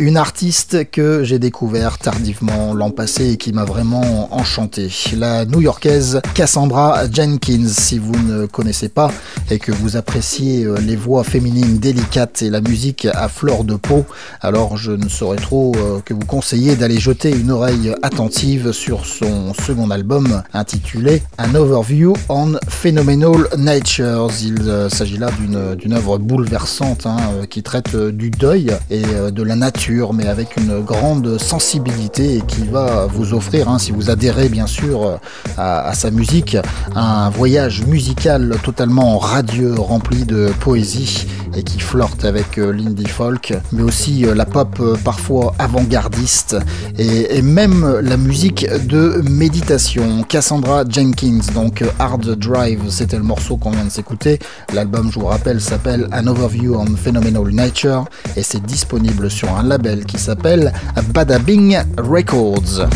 Une 0.00 0.16
artiste 0.16 0.88
que 0.92 1.24
j'ai 1.24 1.40
découvert 1.40 1.98
tardivement 1.98 2.72
l'an 2.72 2.92
passé 2.92 3.32
et 3.32 3.36
qui 3.36 3.52
m'a 3.52 3.64
vraiment 3.64 4.32
enchanté. 4.32 4.88
La 5.16 5.44
new-yorkaise 5.44 6.20
Cassandra 6.34 7.10
Jenkins, 7.10 7.66
si 7.66 7.98
vous 7.98 8.14
ne 8.14 8.46
connaissez 8.46 8.88
pas 8.88 9.10
et 9.50 9.58
que 9.58 9.72
vous 9.72 9.96
appréciez 9.96 10.62
euh, 10.62 10.78
les 10.78 10.94
voix 10.94 11.24
féminines 11.24 11.78
délicates 11.78 12.42
et 12.42 12.50
la 12.50 12.60
musique 12.60 13.08
à 13.12 13.28
fleur 13.28 13.64
de 13.64 13.74
peau, 13.74 14.06
alors 14.40 14.76
je 14.76 14.92
ne 14.92 15.08
saurais 15.08 15.36
trop 15.36 15.74
euh, 15.74 15.98
que 16.04 16.14
vous 16.14 16.24
conseiller 16.26 16.76
d'aller 16.76 17.00
jeter 17.00 17.32
une 17.32 17.50
oreille 17.50 17.92
attentive 18.04 18.70
sur 18.70 19.04
son 19.04 19.52
second 19.52 19.90
album 19.90 20.44
intitulé 20.52 21.22
An 21.38 21.56
Overview 21.56 22.12
on 22.28 22.54
Phenomenal 22.68 23.48
Natures. 23.56 24.30
Il 24.44 24.60
euh, 24.60 24.88
s'agit 24.90 25.18
là 25.18 25.30
d'une 25.76 25.92
œuvre 25.92 26.18
bouleversante 26.18 27.04
hein, 27.04 27.18
qui 27.50 27.64
traite 27.64 27.96
du 27.96 28.30
deuil 28.30 28.70
et 28.90 29.02
de 29.02 29.42
la 29.42 29.56
nature 29.56 29.87
mais 30.12 30.26
avec 30.26 30.56
une 30.56 30.80
grande 30.80 31.38
sensibilité 31.38 32.36
et 32.36 32.40
qui 32.42 32.64
va 32.64 33.06
vous 33.06 33.32
offrir, 33.32 33.68
hein, 33.68 33.78
si 33.78 33.92
vous 33.92 34.10
adhérez 34.10 34.48
bien 34.48 34.66
sûr 34.66 35.18
à, 35.56 35.92
sa 35.94 36.10
musique, 36.10 36.56
un 36.94 37.30
voyage 37.30 37.86
musical 37.86 38.56
totalement 38.62 39.18
radieux, 39.18 39.74
rempli 39.74 40.24
de 40.24 40.50
poésie 40.60 41.26
et 41.56 41.62
qui 41.62 41.80
flirte 41.80 42.24
avec 42.24 42.58
euh, 42.58 42.70
l'indie 42.72 43.08
folk, 43.08 43.54
mais 43.72 43.82
aussi 43.82 44.26
euh, 44.26 44.34
la 44.34 44.44
pop 44.44 44.76
euh, 44.80 44.96
parfois 45.02 45.54
avant-gardiste 45.58 46.56
et, 46.98 47.40
même 47.42 48.00
la 48.02 48.16
musique 48.16 48.66
de 48.86 49.22
méditation. 49.28 50.22
Cassandra 50.28 50.84
Jenkins, 50.88 51.40
donc 51.54 51.82
Hard 51.98 52.28
Drive, 52.36 52.90
c'était 52.90 53.16
le 53.16 53.22
morceau 53.22 53.56
qu'on 53.56 53.70
vient 53.70 53.84
de 53.84 53.90
s'écouter. 53.90 54.38
L'album, 54.74 55.10
je 55.10 55.18
vous 55.18 55.26
rappelle, 55.26 55.60
s'appelle 55.60 56.08
An 56.12 56.26
Overview 56.26 56.74
on 56.74 56.96
Phenomenal 56.96 57.48
Nature 57.52 58.04
et 58.36 58.42
c'est 58.42 58.62
disponible 58.64 59.30
sur 59.30 59.56
un 59.56 59.62
label 59.62 59.77
qui 60.06 60.18
s'appelle 60.18 60.72
Badabing 61.12 61.78
Records. 61.96 62.86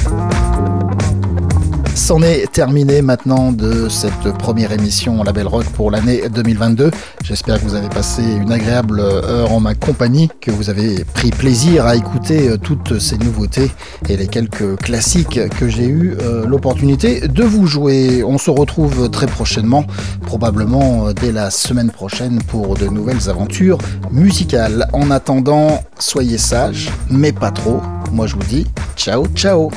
C'en 1.94 2.22
est 2.22 2.50
terminé 2.50 3.02
maintenant 3.02 3.52
de 3.52 3.88
cette 3.88 4.32
première 4.38 4.72
émission 4.72 5.22
Label 5.22 5.46
Rock 5.46 5.66
pour 5.74 5.90
l'année 5.90 6.22
2022. 6.28 6.90
J'espère 7.22 7.58
que 7.58 7.64
vous 7.64 7.74
avez 7.74 7.90
passé 7.90 8.22
une 8.22 8.50
agréable 8.50 9.00
heure 9.00 9.52
en 9.52 9.60
ma 9.60 9.74
compagnie, 9.74 10.30
que 10.40 10.50
vous 10.50 10.70
avez 10.70 11.04
pris 11.04 11.30
plaisir 11.30 11.86
à 11.86 11.94
écouter 11.94 12.48
euh, 12.48 12.56
toutes 12.56 12.98
ces 12.98 13.18
nouveautés 13.18 13.70
et 14.08 14.16
les 14.16 14.26
quelques 14.26 14.76
classiques 14.76 15.38
que 15.58 15.68
j'ai 15.68 15.86
eu 15.86 16.16
euh, 16.22 16.46
l'opportunité 16.46 17.28
de 17.28 17.44
vous 17.44 17.66
jouer. 17.66 18.24
On 18.24 18.38
se 18.38 18.50
retrouve 18.50 19.10
très 19.10 19.26
prochainement, 19.26 19.84
probablement 20.22 21.08
euh, 21.08 21.12
dès 21.12 21.30
la 21.30 21.50
semaine 21.50 21.90
prochaine 21.90 22.40
pour 22.42 22.74
de 22.74 22.86
nouvelles 22.86 23.28
aventures 23.28 23.78
musicales. 24.10 24.88
En 24.94 25.10
attendant, 25.10 25.82
soyez 25.98 26.38
sages, 26.38 26.90
mais 27.10 27.32
pas 27.32 27.50
trop. 27.50 27.80
Moi 28.10 28.26
je 28.26 28.34
vous 28.34 28.44
dis 28.44 28.66
ciao 28.96 29.26
ciao 29.34 29.70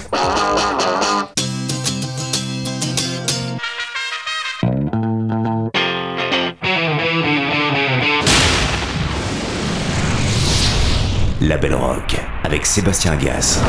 La 11.48 11.58
Belle 11.58 11.76
Rock 11.76 12.20
avec 12.44 12.66
Sébastien 12.66 13.16
Gas. 13.18 13.62